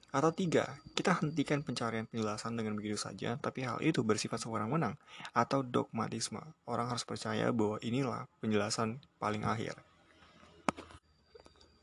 Atau 0.09 0.33
tiga, 0.33 0.81
kita 0.97 1.21
hentikan 1.21 1.61
pencarian 1.61 2.09
penjelasan 2.09 2.57
dengan 2.57 2.73
begitu 2.73 2.97
saja, 2.97 3.37
tapi 3.37 3.61
hal 3.61 3.77
itu 3.85 4.01
bersifat 4.01 4.41
seorang 4.41 4.65
menang 4.65 4.97
atau 5.37 5.61
dogmatisme. 5.61 6.41
Orang 6.65 6.89
harus 6.89 7.05
percaya 7.05 7.53
bahwa 7.53 7.77
inilah 7.85 8.25
penjelasan 8.41 8.97
paling 9.21 9.45
akhir. 9.45 9.77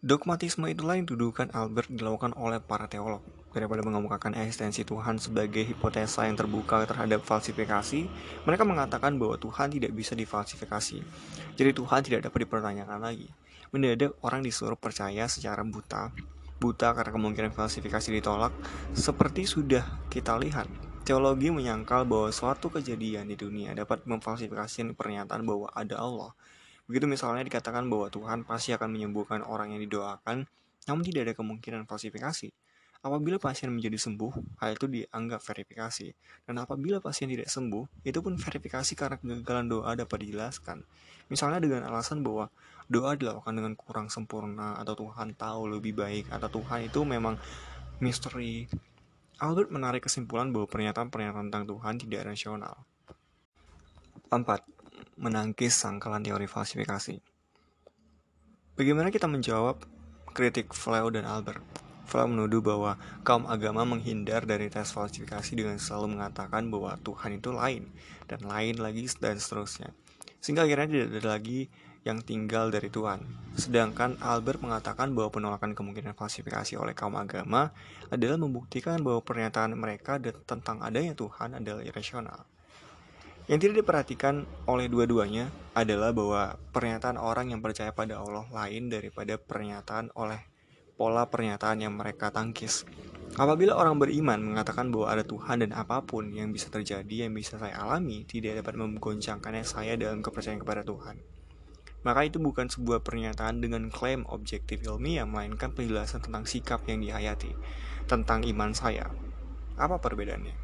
Dogmatisme 0.03 0.67
itulah 0.67 0.99
yang 0.99 1.07
dudukan 1.07 1.55
Albert 1.55 1.91
dilakukan 1.91 2.35
oleh 2.35 2.59
para 2.59 2.91
teolog. 2.91 3.23
Daripada 3.55 3.87
mengemukakan 3.87 4.35
eksistensi 4.35 4.83
Tuhan 4.83 5.23
sebagai 5.23 5.63
hipotesa 5.63 6.27
yang 6.27 6.35
terbuka 6.35 6.83
terhadap 6.83 7.23
falsifikasi, 7.23 8.11
mereka 8.43 8.67
mengatakan 8.67 9.23
bahwa 9.23 9.39
Tuhan 9.39 9.71
tidak 9.71 9.95
bisa 9.95 10.19
difalsifikasi. 10.19 10.99
Jadi 11.55 11.71
Tuhan 11.73 12.01
tidak 12.03 12.27
dapat 12.27 12.43
dipertanyakan 12.43 12.99
lagi. 13.03 13.31
Mendadak 13.71 14.19
orang 14.27 14.43
disuruh 14.43 14.79
percaya 14.79 15.31
secara 15.31 15.63
buta 15.63 16.11
buta 16.57 16.97
karena 16.97 17.13
kemungkinan 17.13 17.53
falsifikasi 17.53 18.09
ditolak, 18.21 18.53
seperti 18.97 19.45
sudah 19.45 19.85
kita 20.09 20.37
lihat. 20.41 20.67
Teologi 21.07 21.55
menyangkal 21.55 22.03
bahwa 22.03 22.35
suatu 22.35 22.67
kejadian 22.67 23.31
di 23.31 23.39
dunia 23.39 23.77
dapat 23.79 24.03
memfalsifikasi 24.11 24.91
pernyataan 24.99 25.47
bahwa 25.47 25.71
ada 25.71 26.03
Allah. 26.03 26.35
Begitu 26.91 27.07
misalnya 27.07 27.47
dikatakan 27.47 27.87
bahwa 27.87 28.11
Tuhan 28.11 28.43
pasti 28.43 28.75
akan 28.75 28.91
menyembuhkan 28.91 29.47
orang 29.47 29.75
yang 29.75 29.83
didoakan, 29.87 30.51
namun 30.91 31.03
tidak 31.07 31.31
ada 31.31 31.35
kemungkinan 31.39 31.87
falsifikasi. 31.87 32.51
Apabila 33.07 33.39
pasien 33.39 33.71
menjadi 33.71 34.03
sembuh, 34.03 34.59
hal 34.59 34.75
itu 34.75 34.91
dianggap 34.91 35.39
verifikasi. 35.39 36.11
Dan 36.43 36.59
apabila 36.59 36.99
pasien 36.99 37.31
tidak 37.31 37.47
sembuh, 37.47 38.03
itu 38.03 38.19
pun 38.19 38.35
verifikasi 38.35 38.99
karena 38.99 39.15
kegagalan 39.15 39.71
doa 39.71 39.95
dapat 39.95 40.27
dijelaskan. 40.27 40.83
Misalnya 41.31 41.63
dengan 41.63 41.87
alasan 41.87 42.27
bahwa 42.27 42.51
doa 42.87 43.19
dilakukan 43.19 43.55
dengan 43.55 43.75
kurang 43.75 44.07
sempurna, 44.09 44.79
atau 44.79 44.95
Tuhan 44.95 45.35
tahu 45.35 45.79
lebih 45.79 45.99
baik, 45.99 46.31
atau 46.31 46.49
Tuhan 46.51 46.87
itu 46.87 47.03
memang 47.03 47.39
misteri. 47.99 48.71
Albert 49.37 49.69
menarik 49.69 50.09
kesimpulan 50.09 50.49
bahwa 50.49 50.65
pernyataan-pernyataan 50.71 51.53
tentang 51.53 51.65
Tuhan 51.69 51.95
tidak 52.01 52.33
rasional. 52.33 52.75
4. 54.33 54.43
Menangkis 55.21 55.77
sangkalan 55.77 56.25
teori 56.25 56.49
falsifikasi. 56.49 57.21
Bagaimana 58.77 59.09
kita 59.09 59.29
menjawab 59.29 59.81
kritik 60.33 60.73
Flau 60.73 61.09
dan 61.09 61.25
Albert? 61.25 61.61
Flau 62.07 62.31
menuduh 62.31 62.63
bahwa 62.63 62.97
kaum 63.27 63.49
agama 63.51 63.83
menghindar 63.83 64.47
dari 64.47 64.71
tes 64.71 64.95
falsifikasi 64.95 65.53
dengan 65.53 65.77
selalu 65.77 66.17
mengatakan 66.17 66.71
bahwa 66.71 66.95
Tuhan 67.03 67.41
itu 67.43 67.51
lain, 67.51 67.91
dan 68.31 68.41
lain 68.47 68.79
lagi, 68.79 69.05
dan 69.19 69.37
seterusnya. 69.37 69.91
Sehingga 70.39 70.63
akhirnya 70.69 70.87
tidak 70.87 71.09
ada 71.19 71.23
lagi 71.35 71.67
yang 72.07 72.23
tinggal 72.23 72.71
dari 72.71 72.87
Tuhan. 72.87 73.27
Sedangkan 73.59 74.15
Albert 74.23 74.63
mengatakan 74.63 75.11
bahwa 75.11 75.35
penolakan 75.35 75.75
kemungkinan 75.75 76.15
falsifikasi 76.15 76.79
oleh 76.79 76.95
kaum 76.95 77.19
agama 77.19 77.75
adalah 78.15 78.39
membuktikan 78.39 79.03
bahwa 79.03 79.27
pernyataan 79.27 79.75
mereka 79.75 80.23
tentang 80.23 80.79
adanya 80.87 81.19
Tuhan 81.19 81.59
adalah 81.59 81.83
irasional. 81.83 82.47
Yang 83.51 83.59
tidak 83.67 83.77
diperhatikan 83.83 84.47
oleh 84.71 84.87
dua-duanya 84.87 85.51
adalah 85.75 86.15
bahwa 86.15 86.59
pernyataan 86.71 87.19
orang 87.19 87.51
yang 87.51 87.63
percaya 87.63 87.91
pada 87.91 88.23
Allah 88.23 88.47
lain 88.51 88.87
daripada 88.91 89.39
pernyataan 89.39 90.15
oleh 90.15 90.43
pola 90.95 91.27
pernyataan 91.27 91.83
yang 91.83 91.95
mereka 91.95 92.31
tangkis. 92.31 92.87
Apabila 93.37 93.77
orang 93.77 94.01
beriman 94.01 94.41
mengatakan 94.41 94.89
bahwa 94.91 95.13
ada 95.13 95.23
Tuhan 95.23 95.63
dan 95.63 95.77
apa 95.77 96.03
pun 96.03 96.31
yang 96.33 96.51
bisa 96.51 96.73
terjadi, 96.73 97.29
yang 97.29 97.35
bisa 97.37 97.61
saya 97.61 97.77
alami, 97.83 98.25
tidak 98.25 98.65
dapat 98.65 98.81
menggoncangkannya 98.81 99.63
saya 99.67 99.95
dalam 99.95 100.25
kepercayaan 100.25 100.63
kepada 100.63 100.83
Tuhan. 100.83 101.36
Maka 102.07 102.23
itu 102.23 102.39
bukan 102.39 102.71
sebuah 102.71 103.03
pernyataan 103.03 103.59
dengan 103.59 103.91
klaim 103.91 104.23
objektif 104.31 104.87
ilmiah, 104.87 105.27
melainkan 105.27 105.75
penjelasan 105.75 106.23
tentang 106.23 106.47
sikap 106.47 106.87
yang 106.87 107.03
dihayati, 107.03 107.51
tentang 108.07 108.47
iman 108.47 108.71
saya. 108.71 109.11
Apa 109.75 109.99
perbedaannya? 109.99 110.55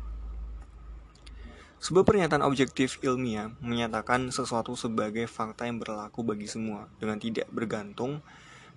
Sebuah 1.83 2.07
pernyataan 2.07 2.47
objektif 2.47 3.03
ilmiah 3.03 3.51
menyatakan 3.59 4.31
sesuatu 4.31 4.79
sebagai 4.79 5.27
fakta 5.27 5.67
yang 5.67 5.83
berlaku 5.83 6.23
bagi 6.23 6.47
semua, 6.47 6.87
dengan 7.03 7.19
tidak 7.19 7.51
bergantung 7.51 8.23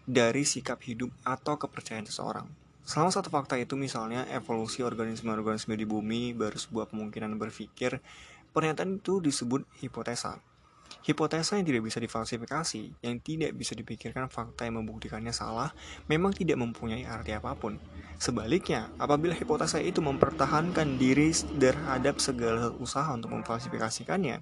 dari 0.10 0.42
sikap 0.42 0.82
hidup 0.82 1.14
atau 1.22 1.62
kepercayaan 1.62 2.10
seseorang. 2.10 2.50
Selama 2.82 3.14
satu 3.14 3.30
fakta 3.30 3.62
itu 3.62 3.78
misalnya 3.78 4.26
evolusi 4.34 4.82
organisme-organisme 4.82 5.78
di 5.78 5.86
bumi 5.86 6.34
baru 6.34 6.58
sebuah 6.58 6.90
kemungkinan 6.90 7.38
berpikir, 7.38 8.02
pernyataan 8.58 8.98
itu 8.98 9.22
disebut 9.22 9.70
hipotesa. 9.86 10.42
Hipotesa 11.06 11.62
yang 11.62 11.70
tidak 11.70 11.86
bisa 11.86 12.02
difalsifikasi, 12.02 12.98
yang 13.06 13.22
tidak 13.22 13.54
bisa 13.54 13.78
dipikirkan 13.78 14.26
fakta 14.26 14.66
yang 14.66 14.82
membuktikannya 14.82 15.30
salah, 15.30 15.70
memang 16.10 16.34
tidak 16.34 16.58
mempunyai 16.58 17.06
arti 17.06 17.38
apa 17.38 17.54
pun. 17.54 17.78
Sebaliknya, 18.18 18.90
apabila 18.98 19.38
hipotesa 19.38 19.78
itu 19.78 20.02
mempertahankan 20.02 20.98
diri 20.98 21.30
terhadap 21.62 22.18
segala 22.18 22.74
usaha 22.82 23.06
untuk 23.14 23.38
memfalsifikasikannya, 23.38 24.42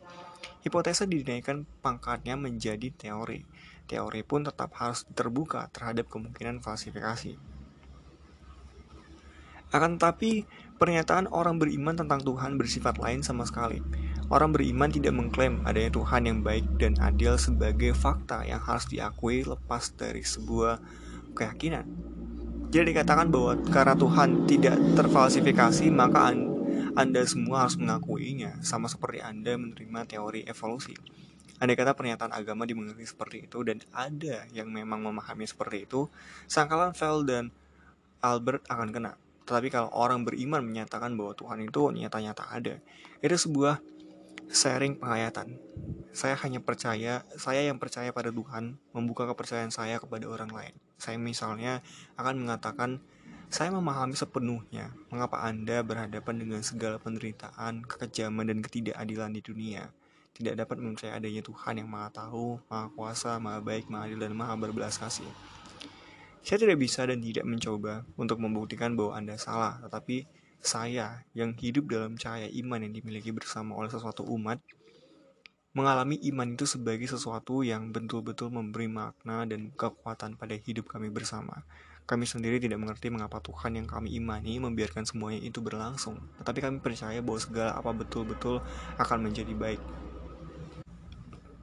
hipotesa 0.63 1.03
dinaikkan 1.03 1.67
pangkatnya 1.83 2.39
menjadi 2.39 2.95
teori 2.95 3.43
teori 3.85 4.23
pun 4.23 4.47
tetap 4.47 4.71
harus 4.79 5.03
terbuka 5.11 5.67
terhadap 5.71 6.07
kemungkinan 6.07 6.63
falsifikasi. 6.63 7.35
Akan 9.73 9.97
tetapi, 9.97 10.45
pernyataan 10.77 11.29
orang 11.33 11.57
beriman 11.57 11.97
tentang 11.97 12.21
Tuhan 12.21 12.61
bersifat 12.61 13.01
lain 13.01 13.25
sama 13.25 13.45
sekali. 13.49 13.81
Orang 14.31 14.55
beriman 14.55 14.87
tidak 14.87 15.13
mengklaim 15.15 15.63
adanya 15.67 15.91
Tuhan 15.91 16.23
yang 16.23 16.39
baik 16.43 16.79
dan 16.79 16.95
adil 17.03 17.35
sebagai 17.35 17.91
fakta 17.91 18.47
yang 18.47 18.63
harus 18.63 18.87
diakui 18.87 19.43
lepas 19.43 19.91
dari 19.95 20.23
sebuah 20.23 20.79
keyakinan. 21.35 21.85
Jadi 22.73 22.95
dikatakan 22.95 23.29
bahwa 23.29 23.53
karena 23.69 23.93
Tuhan 23.93 24.49
tidak 24.49 24.75
terfalsifikasi, 24.97 25.93
maka 25.93 26.33
Anda 26.97 27.21
semua 27.29 27.67
harus 27.67 27.77
mengakuinya, 27.77 28.57
sama 28.65 28.89
seperti 28.89 29.21
Anda 29.21 29.59
menerima 29.61 30.09
teori 30.09 30.41
evolusi. 30.49 30.97
Andai 31.61 31.77
kata 31.77 31.93
pernyataan 31.93 32.33
agama 32.33 32.65
dimengerti 32.65 33.05
seperti 33.05 33.45
itu 33.45 33.61
dan 33.61 33.79
ada 33.93 34.49
yang 34.51 34.73
memang 34.73 35.05
memahami 35.05 35.45
seperti 35.45 35.85
itu, 35.85 36.09
sangkalan 36.49 36.97
Vel 36.97 37.23
dan 37.29 37.43
Albert 38.25 38.65
akan 38.67 38.89
kena. 38.89 39.13
Tetapi 39.45 39.69
kalau 39.69 39.93
orang 39.93 40.25
beriman 40.25 40.65
menyatakan 40.65 41.13
bahwa 41.13 41.37
Tuhan 41.37 41.61
itu 41.61 41.93
nyata-nyata 41.93 42.49
ada, 42.49 42.81
itu 43.21 43.35
sebuah 43.37 43.79
sharing 44.53 45.01
penghayatan. 45.01 45.57
Saya 46.13 46.37
hanya 46.45 46.61
percaya, 46.61 47.25
saya 47.33 47.61
yang 47.65 47.81
percaya 47.81 48.13
pada 48.13 48.29
Tuhan, 48.29 48.77
membuka 48.93 49.25
kepercayaan 49.25 49.73
saya 49.73 49.97
kepada 49.97 50.29
orang 50.29 50.53
lain. 50.53 50.77
Saya 51.01 51.17
misalnya 51.17 51.81
akan 52.21 52.45
mengatakan, 52.45 53.01
saya 53.49 53.73
memahami 53.73 54.13
sepenuhnya 54.13 54.93
mengapa 55.09 55.41
Anda 55.41 55.81
berhadapan 55.81 56.37
dengan 56.37 56.61
segala 56.61 57.01
penderitaan, 57.01 57.81
kekejaman, 57.89 58.53
dan 58.53 58.61
ketidakadilan 58.61 59.33
di 59.33 59.41
dunia 59.41 59.89
tidak 60.33 60.65
dapat 60.65 60.81
mempercayai 60.81 61.21
adanya 61.21 61.45
Tuhan 61.45 61.73
yang 61.77 61.89
maha 61.89 62.09
tahu, 62.09 62.57
maha 62.65 62.89
kuasa, 62.97 63.37
maha 63.37 63.61
baik, 63.61 63.85
maha 63.85 64.09
adil, 64.09 64.17
dan 64.17 64.33
maha 64.33 64.57
berbelas 64.57 64.97
kasih. 64.97 65.29
Saya 66.41 66.57
tidak 66.65 66.81
bisa 66.81 67.05
dan 67.05 67.21
tidak 67.21 67.45
mencoba 67.45 68.03
untuk 68.17 68.41
membuktikan 68.41 68.97
bahwa 68.97 69.13
Anda 69.13 69.37
salah, 69.37 69.77
tetapi 69.85 70.25
saya 70.63 71.27
yang 71.35 71.51
hidup 71.59 71.91
dalam 71.91 72.15
cahaya 72.15 72.47
iman 72.47 72.79
yang 72.79 72.95
dimiliki 72.95 73.35
bersama 73.35 73.75
oleh 73.75 73.91
sesuatu 73.91 74.23
umat, 74.23 74.63
mengalami 75.75 76.15
iman 76.31 76.55
itu 76.55 76.63
sebagai 76.63 77.05
sesuatu 77.05 77.67
yang 77.67 77.91
betul-betul 77.91 78.47
memberi 78.47 78.87
makna 78.87 79.43
dan 79.43 79.75
kekuatan 79.75 80.39
pada 80.39 80.55
hidup 80.55 80.87
kami 80.87 81.11
bersama. 81.11 81.67
Kami 82.03 82.27
sendiri 82.27 82.59
tidak 82.59 82.79
mengerti 82.83 83.11
mengapa 83.11 83.39
Tuhan 83.39 83.79
yang 83.79 83.87
kami 83.87 84.15
imani 84.15 84.59
membiarkan 84.59 85.07
semuanya 85.07 85.39
itu 85.39 85.59
berlangsung, 85.59 86.19
tetapi 86.39 86.59
kami 86.63 86.77
percaya 86.83 87.19
bahwa 87.19 87.39
segala 87.39 87.71
apa 87.75 87.91
betul-betul 87.95 88.63
akan 88.99 89.19
menjadi 89.23 89.55
baik. 89.55 89.81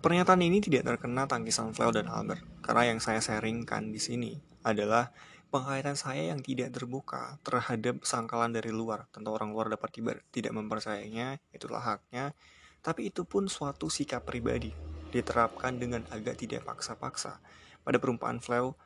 Pernyataan 0.00 0.40
ini 0.40 0.64
tidak 0.64 0.88
terkena 0.88 1.28
tangkisan 1.28 1.76
Flau 1.76 1.92
dan 1.92 2.08
Albert, 2.08 2.40
karena 2.64 2.88
yang 2.88 3.04
saya 3.04 3.20
sharingkan 3.20 3.92
di 3.92 4.00
sini 4.00 4.32
adalah 4.64 5.12
penghayatan 5.50 5.98
saya 5.98 6.30
yang 6.30 6.40
tidak 6.40 6.70
terbuka 6.70 7.36
terhadap 7.42 8.00
sangkalan 8.06 8.54
dari 8.54 8.70
luar. 8.70 9.10
Tentu 9.10 9.34
orang 9.34 9.50
luar 9.50 9.66
dapat 9.66 9.90
tiba, 9.90 10.14
tidak 10.30 10.54
mempercayainya, 10.54 11.42
itulah 11.50 11.82
haknya. 11.82 12.32
Tapi 12.80 13.12
itu 13.12 13.26
pun 13.28 13.50
suatu 13.50 13.90
sikap 13.92 14.24
pribadi, 14.24 14.72
diterapkan 15.10 15.76
dengan 15.76 16.06
agak 16.08 16.40
tidak 16.40 16.64
paksa-paksa. 16.64 17.42
Pada 17.82 17.98
perumpamaan 17.98 18.40
Flau, 18.40 18.78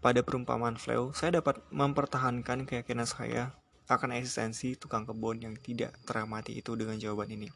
pada 0.00 0.24
perumpamaan 0.24 0.80
Flau, 0.80 1.12
saya 1.12 1.42
dapat 1.42 1.60
mempertahankan 1.68 2.64
keyakinan 2.64 3.04
saya 3.04 3.52
akan 3.90 4.14
eksistensi 4.16 4.78
tukang 4.78 5.02
kebun 5.04 5.42
yang 5.42 5.54
tidak 5.58 5.98
teramati 6.06 6.56
itu 6.56 6.78
dengan 6.78 6.96
jawaban 6.96 7.34
ini. 7.34 7.50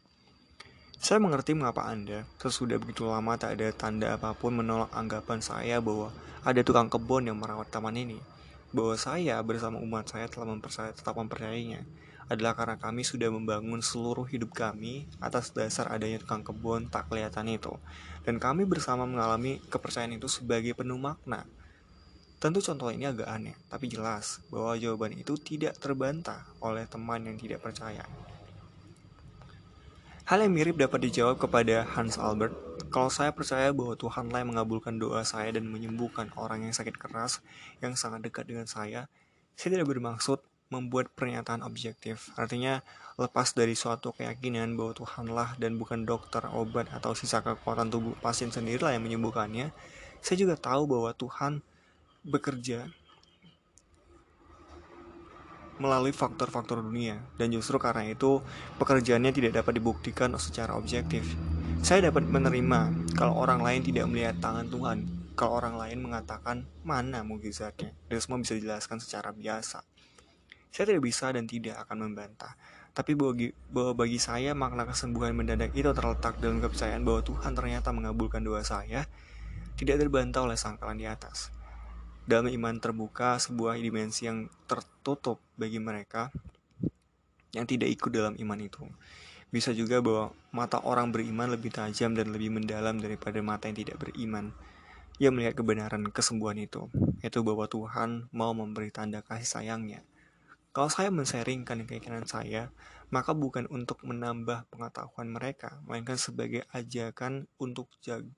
Saya 1.05 1.21
mengerti 1.21 1.53
mengapa 1.53 1.85
Anda, 1.85 2.25
sesudah 2.41 2.81
begitu 2.81 3.05
lama 3.05 3.37
tak 3.37 3.61
ada 3.61 3.69
tanda 3.69 4.17
apa 4.17 4.33
pun 4.33 4.57
menolak 4.57 4.89
anggapan 4.89 5.37
saya 5.37 5.77
bahwa 5.77 6.09
ada 6.41 6.65
tukang 6.65 6.89
kebun 6.89 7.29
yang 7.29 7.37
merawat 7.37 7.69
taman 7.69 7.93
ini. 7.93 8.17
Bahwa 8.73 8.97
saya 8.97 9.37
bersama 9.45 9.77
umat 9.85 10.09
saya 10.09 10.25
telah 10.25 10.49
mempercaya, 10.49 10.89
tetap 10.97 11.13
mempercayainya 11.13 11.85
adalah 12.25 12.57
karena 12.57 12.81
kami 12.81 13.05
sudah 13.05 13.29
membangun 13.29 13.85
seluruh 13.85 14.25
hidup 14.25 14.57
kami 14.57 15.05
atas 15.21 15.53
dasar 15.53 15.93
adanya 15.93 16.17
tukang 16.17 16.41
kebun 16.41 16.89
tak 16.89 17.05
kelihatan 17.05 17.53
itu. 17.53 17.77
Dan 18.25 18.41
kami 18.41 18.65
bersama 18.65 19.05
mengalami 19.05 19.61
kepercayaan 19.69 20.17
itu 20.17 20.25
sebagai 20.25 20.73
penuh 20.73 20.97
makna. 20.97 21.45
Tentu 22.41 22.65
contoh 22.65 22.89
ini 22.89 23.05
agak 23.05 23.29
aneh, 23.29 23.53
tapi 23.69 23.93
jelas 23.93 24.41
bahwa 24.49 24.73
jawaban 24.73 25.13
itu 25.13 25.37
tidak 25.37 25.77
terbantah 25.77 26.49
oleh 26.65 26.89
teman 26.89 27.29
yang 27.29 27.37
tidak 27.37 27.61
percaya. 27.61 28.01
Hal 30.25 30.41
yang 30.41 30.57
mirip 30.57 30.81
dapat 30.81 31.05
dijawab 31.05 31.37
kepada 31.37 31.85
Hans 31.85 32.17
Albert. 32.17 32.57
Kalau 32.89 33.13
saya 33.13 33.29
percaya 33.29 33.69
bahwa 33.69 33.93
Tuhanlah 33.93 34.41
yang 34.41 34.57
mengabulkan 34.57 34.97
doa 34.97 35.21
saya 35.21 35.53
dan 35.53 35.69
menyembuhkan 35.69 36.33
orang 36.33 36.65
yang 36.65 36.73
sakit 36.73 36.97
keras 36.97 37.45
yang 37.77 37.93
sangat 37.93 38.25
dekat 38.25 38.49
dengan 38.49 38.65
saya, 38.65 39.05
saya 39.53 39.77
tidak 39.77 39.85
bermaksud 39.85 40.41
membuat 40.73 41.13
pernyataan 41.13 41.61
objektif. 41.61 42.33
Artinya, 42.41 42.81
lepas 43.21 43.53
dari 43.53 43.77
suatu 43.77 44.17
keyakinan 44.17 44.73
bahwa 44.73 44.97
Tuhanlah 44.97 45.61
dan 45.61 45.77
bukan 45.77 46.09
dokter, 46.09 46.41
obat, 46.49 46.89
atau 46.89 47.13
sisa 47.13 47.45
kekuatan 47.45 47.93
tubuh 47.93 48.17
pasien 48.17 48.49
sendirilah 48.49 48.97
yang 48.97 49.05
menyembuhkannya, 49.05 49.69
saya 50.25 50.37
juga 50.41 50.57
tahu 50.57 50.89
bahwa 50.89 51.13
Tuhan 51.13 51.61
bekerja 52.25 52.89
melalui 55.77 56.15
faktor-faktor 56.15 56.79
dunia 56.79 57.19
dan 57.35 57.51
justru 57.51 57.75
karena 57.75 58.07
itu 58.07 58.39
pekerjaannya 58.79 59.31
tidak 59.35 59.63
dapat 59.63 59.79
dibuktikan 59.79 60.31
secara 60.39 60.75
objektif. 60.75 61.23
Saya 61.85 62.09
dapat 62.09 62.25
menerima 62.25 63.13
kalau 63.13 63.37
orang 63.37 63.61
lain 63.61 63.85
tidak 63.85 64.09
melihat 64.09 64.39
tangan 64.41 64.65
Tuhan, 64.71 64.97
kalau 65.35 65.59
orang 65.59 65.75
lain 65.77 66.01
mengatakan 66.01 66.65
mana 66.81 67.21
mukjizatnya, 67.21 67.93
dan 68.07 68.17
semua 68.23 68.41
bisa 68.41 68.55
dijelaskan 68.57 68.97
secara 69.03 69.29
biasa. 69.35 69.83
Saya 70.71 70.91
tidak 70.91 71.03
bisa 71.05 71.29
dan 71.29 71.45
tidak 71.45 71.77
akan 71.85 72.09
membantah. 72.09 72.57
Tapi 72.95 73.11
bagi, 73.11 73.51
bahwa 73.71 74.07
bagi 74.07 74.19
saya 74.19 74.55
makna 74.55 74.87
kesembuhan 74.87 75.35
mendadak 75.35 75.75
itu 75.75 75.91
terletak 75.91 76.39
dalam 76.39 76.63
kepercayaan 76.63 77.03
bahwa 77.03 77.21
Tuhan 77.21 77.51
ternyata 77.51 77.91
mengabulkan 77.91 78.39
doa 78.39 78.63
saya, 78.63 79.03
tidak 79.75 79.99
terbantah 79.99 80.47
oleh 80.47 80.55
sangkalan 80.55 80.95
di 80.95 81.03
atas. 81.03 81.51
Dalam 82.25 82.49
iman 82.49 82.81
terbuka, 82.81 83.37
sebuah 83.37 83.77
dimensi 83.77 84.25
yang 84.25 84.49
tertutup 84.65 85.37
bagi 85.55 85.77
mereka 85.77 86.33
yang 87.53 87.69
tidak 87.69 87.93
ikut 87.93 88.11
dalam 88.11 88.33
iman 88.35 88.59
itu. 88.59 88.83
Bisa 89.53 89.71
juga 89.71 90.01
bahwa 90.03 90.35
mata 90.51 90.81
orang 90.83 91.13
beriman 91.13 91.53
lebih 91.53 91.71
tajam 91.71 92.17
dan 92.17 92.33
lebih 92.33 92.51
mendalam 92.51 92.97
daripada 92.97 93.39
mata 93.39 93.69
yang 93.71 93.77
tidak 93.77 94.01
beriman. 94.01 94.51
Ia 95.21 95.31
melihat 95.31 95.55
kebenaran 95.55 96.11
kesembuhan 96.11 96.59
itu, 96.59 96.91
yaitu 97.23 97.39
bahwa 97.39 97.69
Tuhan 97.71 98.27
mau 98.35 98.51
memberi 98.51 98.91
tanda 98.91 99.23
kasih 99.23 99.47
sayangnya 99.47 100.03
kalau 100.75 100.91
saya 100.91 101.07
mensaringkan 101.07 101.87
keyakinan 101.87 102.27
saya, 102.27 102.67
maka 103.07 103.31
bukan 103.31 103.63
untuk 103.71 104.03
menambah 104.03 104.67
pengetahuan 104.67 105.31
mereka, 105.31 105.79
melainkan 105.87 106.19
sebagai 106.19 106.67
ajakan 106.75 107.47
untuk 107.55 107.87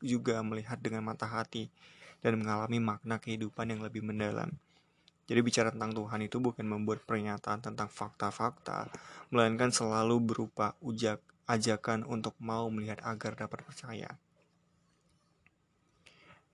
juga 0.05 0.45
melihat 0.45 0.77
dengan 0.77 1.01
mata 1.01 1.25
hati 1.25 1.73
dan 2.27 2.35
mengalami 2.35 2.83
makna 2.83 3.23
kehidupan 3.23 3.71
yang 3.71 3.79
lebih 3.79 4.03
mendalam. 4.03 4.51
Jadi 5.31 5.39
bicara 5.39 5.71
tentang 5.71 5.95
Tuhan 5.95 6.27
itu 6.27 6.43
bukan 6.43 6.67
membuat 6.67 7.07
pernyataan 7.07 7.63
tentang 7.63 7.87
fakta-fakta, 7.87 8.91
melainkan 9.31 9.71
selalu 9.71 10.19
berupa 10.19 10.75
ujak 10.83 11.23
ajakan 11.47 12.03
untuk 12.03 12.35
mau 12.43 12.67
melihat 12.67 12.99
agar 13.07 13.39
dapat 13.39 13.63
percaya. 13.63 14.19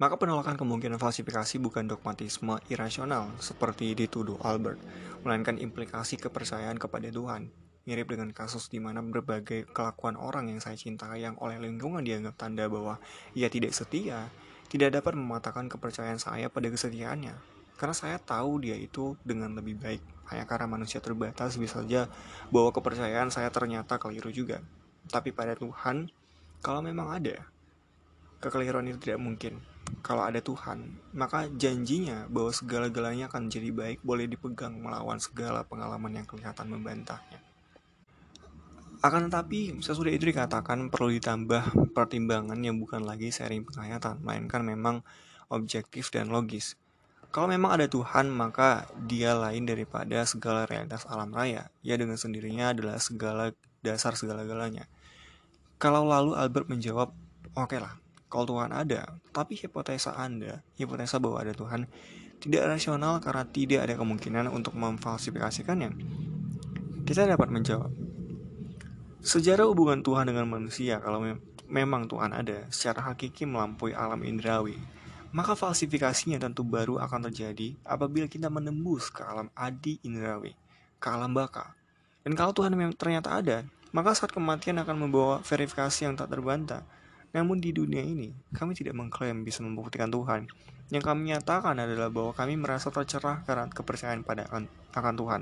Maka 0.01 0.17
penolakan 0.17 0.57
kemungkinan 0.57 0.97
falsifikasi 0.97 1.61
bukan 1.61 1.85
dogmatisme 1.85 2.57
irasional 2.69 3.29
seperti 3.37 3.93
dituduh 3.93 4.41
Albert, 4.41 4.81
melainkan 5.21 5.61
implikasi 5.61 6.17
kepercayaan 6.17 6.81
kepada 6.81 7.13
Tuhan. 7.13 7.53
Mirip 7.85 8.09
dengan 8.09 8.31
kasus 8.31 8.71
di 8.73 8.79
mana 8.79 9.03
berbagai 9.03 9.69
kelakuan 9.69 10.15
orang 10.17 10.49
yang 10.49 10.63
saya 10.63 10.79
cintai 10.79 11.21
yang 11.21 11.37
oleh 11.37 11.61
lingkungan 11.61 12.01
dianggap 12.01 12.39
tanda 12.39 12.65
bahwa 12.71 12.97
ia 13.37 13.51
tidak 13.53 13.75
setia, 13.75 14.33
tidak 14.69 14.99
dapat 15.01 15.17
mematahkan 15.17 15.67
kepercayaan 15.71 16.21
saya 16.21 16.47
pada 16.47 16.69
kesetiaannya. 16.69 17.35
Karena 17.75 17.95
saya 17.95 18.17
tahu 18.21 18.63
dia 18.63 18.77
itu 18.77 19.17
dengan 19.25 19.51
lebih 19.57 19.81
baik. 19.81 20.03
Hanya 20.29 20.45
karena 20.47 20.69
manusia 20.69 21.03
terbatas 21.03 21.59
bisa 21.59 21.81
saja 21.81 22.07
bahwa 22.53 22.71
kepercayaan 22.71 23.33
saya 23.33 23.49
ternyata 23.49 23.99
keliru 23.99 24.29
juga. 24.29 24.63
Tapi 25.09 25.35
pada 25.35 25.57
Tuhan, 25.57 26.07
kalau 26.63 26.79
memang 26.79 27.11
ada, 27.11 27.43
kekeliruan 28.39 28.87
itu 28.87 28.99
tidak 29.03 29.19
mungkin 29.19 29.59
kalau 30.03 30.23
ada 30.23 30.39
Tuhan, 30.39 30.99
maka 31.15 31.47
janjinya 31.53 32.27
bahwa 32.31 32.51
segala-galanya 32.51 33.31
akan 33.31 33.47
menjadi 33.47 33.69
baik 33.71 33.99
boleh 34.01 34.25
dipegang 34.27 34.79
melawan 34.79 35.19
segala 35.19 35.63
pengalaman 35.67 36.23
yang 36.23 36.27
kelihatan 36.27 36.67
membantahnya. 36.71 37.39
Akan 39.03 39.27
tetapi, 39.27 39.83
sesudah 39.83 40.15
itu 40.15 40.31
dikatakan 40.31 40.87
perlu 40.87 41.11
ditambah 41.11 41.91
pertimbangan 41.91 42.55
yang 42.63 42.79
bukan 42.79 43.03
lagi 43.03 43.35
sharing 43.35 43.67
penghayatan, 43.67 44.23
melainkan 44.23 44.63
memang 44.63 45.03
objektif 45.51 46.07
dan 46.07 46.31
logis. 46.31 46.79
Kalau 47.27 47.51
memang 47.51 47.75
ada 47.75 47.83
Tuhan, 47.83 48.31
maka 48.31 48.87
dia 49.03 49.35
lain 49.35 49.67
daripada 49.67 50.23
segala 50.23 50.63
realitas 50.63 51.03
alam 51.03 51.35
raya. 51.35 51.67
Ia 51.83 51.99
dengan 51.99 52.15
sendirinya 52.15 52.71
adalah 52.71 52.95
segala 53.03 53.51
dasar 53.83 54.15
segala-galanya. 54.15 54.87
Kalau 55.83 56.07
lalu 56.07 56.39
Albert 56.39 56.71
menjawab, 56.71 57.11
oke 57.11 57.75
okay 57.75 57.83
lah, 57.83 57.99
kalau 58.31 58.55
Tuhan 58.55 58.71
ada, 58.71 59.19
tapi 59.35 59.59
hipotesa 59.59 60.15
Anda, 60.15 60.63
hipotesa 60.79 61.19
bahwa 61.19 61.43
ada 61.43 61.51
Tuhan, 61.51 61.91
tidak 62.39 62.71
rasional 62.71 63.19
karena 63.19 63.43
tidak 63.51 63.83
ada 63.83 63.99
kemungkinan 63.99 64.47
untuk 64.47 64.79
memfalsifikasikannya. 64.79 65.91
Kita 67.03 67.27
dapat 67.27 67.51
menjawab, 67.51 67.91
sejarah 69.23 69.65
hubungan 69.71 70.03
Tuhan 70.03 70.27
dengan 70.27 70.45
manusia 70.45 70.99
kalau 70.99 71.23
mem 71.23 71.39
memang 71.71 72.05
Tuhan 72.05 72.35
ada 72.35 72.67
secara 72.69 73.01
hakiki 73.09 73.49
melampaui 73.49 73.95
alam 73.95 74.21
indrawi, 74.21 74.77
maka 75.33 75.57
falsifikasinya 75.57 76.37
tentu 76.37 76.61
baru 76.61 77.01
akan 77.01 77.31
terjadi 77.31 77.73
apabila 77.81 78.29
kita 78.29 78.51
menembus 78.51 79.09
ke 79.09 79.25
alam 79.25 79.49
adi 79.57 79.97
indrawi, 80.05 80.53
ke 81.01 81.07
alam 81.07 81.33
baka. 81.33 81.73
Dan 82.21 82.37
kalau 82.37 82.53
Tuhan 82.53 82.75
memang 82.75 82.93
ternyata 82.93 83.33
ada, 83.33 83.65
maka 83.89 84.13
saat 84.13 84.29
kematian 84.29 84.77
akan 84.83 85.07
membawa 85.07 85.41
verifikasi 85.41 86.05
yang 86.05 86.13
tak 86.13 86.29
terbantah 86.29 86.85
namun 87.33 87.57
di 87.57 87.73
dunia 87.73 88.05
ini, 88.05 88.29
kami 88.53 88.77
tidak 88.77 88.93
mengklaim 88.93 89.41
bisa 89.41 89.65
membuktikan 89.65 90.13
Tuhan. 90.13 90.45
Yang 90.93 91.03
kami 91.09 91.33
nyatakan 91.33 91.81
adalah 91.81 92.13
bahwa 92.13 92.29
kami 92.29 92.61
merasa 92.61 92.93
tercerah 92.93 93.41
karena 93.41 93.65
kepercayaan 93.73 94.21
pada 94.21 94.45
akan 94.93 95.13
Tuhan. 95.17 95.41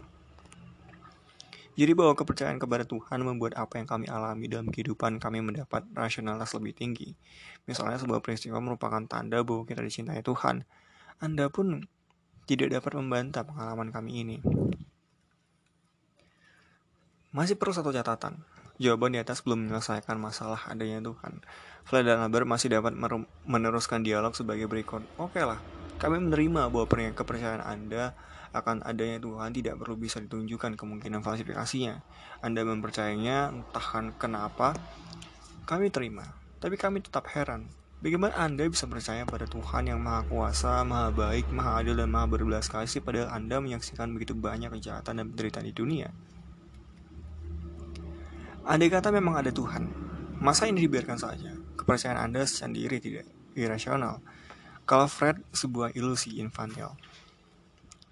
Jadi 1.71 1.95
bahwa 1.95 2.11
kepercayaan 2.19 2.59
kepada 2.59 2.83
Tuhan 2.83 3.23
membuat 3.23 3.55
apa 3.55 3.79
yang 3.79 3.87
kami 3.87 4.11
alami 4.11 4.51
dalam 4.51 4.67
kehidupan 4.67 5.23
kami 5.23 5.39
mendapat 5.39 5.87
rasionalitas 5.95 6.51
lebih 6.59 6.75
tinggi. 6.75 7.15
Misalnya 7.63 7.95
sebuah 7.95 8.19
peristiwa 8.19 8.59
merupakan 8.59 8.99
tanda 9.07 9.39
bahwa 9.41 9.63
kita 9.63 9.79
dicintai 9.79 10.19
Tuhan. 10.19 10.67
Anda 11.23 11.47
pun 11.47 11.87
tidak 12.43 12.75
dapat 12.75 12.91
membantah 12.99 13.47
pengalaman 13.47 13.93
kami 13.95 14.11
ini. 14.25 14.37
Masih 17.31 17.55
perlu 17.55 17.71
satu 17.71 17.95
catatan. 17.95 18.43
Jawaban 18.81 19.15
di 19.15 19.21
atas 19.21 19.39
belum 19.45 19.69
menyelesaikan 19.69 20.19
masalah 20.19 20.67
adanya 20.67 20.99
Tuhan. 20.99 21.39
Flat 21.87 22.03
dan 22.03 22.19
Albert 22.19 22.49
masih 22.49 22.73
dapat 22.73 22.91
meneruskan 23.47 24.03
dialog 24.03 24.35
sebagai 24.35 24.67
berikut. 24.67 25.05
Oke 25.15 25.39
okay 25.39 25.45
lah, 25.47 25.61
kami 26.01 26.17
menerima 26.17 26.67
bahwa 26.67 26.89
kepercayaan 26.89 27.61
Anda 27.63 28.17
akan 28.51 28.83
adanya 28.83 29.17
Tuhan 29.17 29.55
tidak 29.55 29.79
perlu 29.79 29.95
bisa 29.95 30.19
ditunjukkan 30.19 30.75
kemungkinan 30.75 31.23
falsifikasinya. 31.23 32.03
Anda 32.43 32.67
mempercayainya, 32.67 33.51
entah 33.51 33.85
kan 33.85 34.11
kenapa, 34.15 34.75
kami 35.67 35.91
terima. 35.91 36.27
Tapi 36.61 36.75
kami 36.77 37.01
tetap 37.01 37.25
heran, 37.31 37.71
Bagaimana 38.01 38.33
Anda 38.33 38.65
bisa 38.65 38.89
percaya 38.89 39.29
pada 39.29 39.45
Tuhan 39.45 39.85
yang 39.85 40.01
Maha 40.01 40.25
Kuasa, 40.25 40.81
Maha 40.81 41.13
Baik, 41.13 41.53
Maha 41.53 41.85
Adil, 41.85 42.01
dan 42.01 42.09
Maha 42.09 42.33
Berbelas 42.33 42.65
Kasih 42.65 42.97
padahal 42.97 43.29
Anda 43.29 43.61
menyaksikan 43.61 44.09
begitu 44.09 44.33
banyak 44.33 44.73
kejahatan 44.73 45.21
dan 45.21 45.25
penderitaan 45.29 45.69
di 45.69 45.73
dunia? 45.77 46.09
Andai 48.65 48.89
kata 48.89 49.13
memang 49.13 49.37
ada 49.37 49.53
Tuhan, 49.53 49.85
masa 50.41 50.65
ini 50.65 50.81
dibiarkan 50.81 51.13
saja? 51.21 51.53
Kepercayaan 51.77 52.25
Anda 52.25 52.41
sendiri 52.49 52.97
tidak 52.97 53.29
irasional. 53.53 54.17
Kalau 54.89 55.05
Fred 55.05 55.37
sebuah 55.53 55.93
ilusi 55.93 56.41
infantil. 56.41 56.97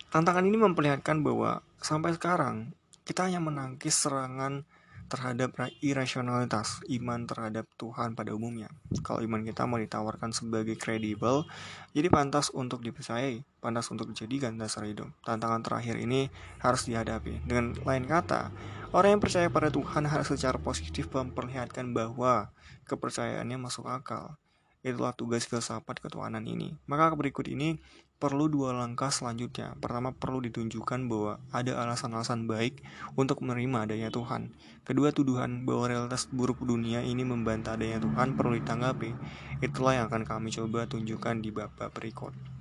Tantangan 0.10 0.42
ini 0.42 0.58
memperlihatkan 0.58 1.22
bahwa 1.22 1.62
sampai 1.78 2.18
sekarang 2.18 2.74
kita 3.06 3.30
hanya 3.30 3.38
menangkis 3.38 3.94
serangan 3.94 4.66
terhadap 5.10 5.58
irasionalitas 5.82 6.86
iman 6.86 7.26
terhadap 7.26 7.66
Tuhan 7.82 8.14
pada 8.14 8.34
umumnya. 8.34 8.70
Kalau 9.02 9.26
iman 9.26 9.42
kita 9.42 9.66
mau 9.66 9.82
ditawarkan 9.82 10.30
sebagai 10.34 10.78
kredibel, 10.78 11.50
jadi 11.98 12.14
pantas 12.14 12.54
untuk 12.54 12.86
dipercayai, 12.86 13.42
pantas 13.58 13.90
untuk 13.90 14.14
dijadikan 14.14 14.54
dasar 14.58 14.86
hidup. 14.86 15.10
Tantangan 15.26 15.66
terakhir 15.66 15.98
ini 15.98 16.30
harus 16.62 16.86
dihadapi. 16.86 17.42
Dengan 17.46 17.74
lain 17.82 18.06
kata, 18.06 18.54
orang 18.94 19.18
yang 19.18 19.22
percaya 19.22 19.50
pada 19.50 19.74
Tuhan 19.74 20.06
harus 20.06 20.30
secara 20.30 20.62
positif 20.62 21.10
memperlihatkan 21.10 21.90
bahwa 21.90 22.54
kepercayaannya 22.86 23.58
masuk 23.58 23.90
akal. 23.90 24.38
Itulah 24.86 25.12
tugas 25.12 25.44
filsafat 25.44 26.00
ketuhanan 26.00 26.46
ini. 26.46 26.78
Maka 26.88 27.12
berikut 27.18 27.50
ini 27.52 27.82
perlu 28.20 28.52
dua 28.52 28.76
langkah 28.76 29.08
selanjutnya. 29.08 29.80
Pertama, 29.80 30.12
perlu 30.12 30.44
ditunjukkan 30.44 31.08
bahwa 31.08 31.40
ada 31.56 31.80
alasan-alasan 31.80 32.52
baik 32.52 32.84
untuk 33.16 33.40
menerima 33.40 33.88
adanya 33.88 34.12
Tuhan. 34.12 34.52
Kedua, 34.84 35.16
tuduhan 35.16 35.64
bahwa 35.64 35.88
realitas 35.88 36.28
buruk 36.28 36.60
dunia 36.60 37.00
ini 37.00 37.24
membantah 37.24 37.80
adanya 37.80 38.04
Tuhan 38.04 38.36
perlu 38.36 38.60
ditanggapi. 38.60 39.16
Itulah 39.64 40.04
yang 40.04 40.06
akan 40.12 40.28
kami 40.28 40.52
coba 40.52 40.84
tunjukkan 40.92 41.40
di 41.40 41.50
bab 41.56 41.72
berikut. 41.96 42.59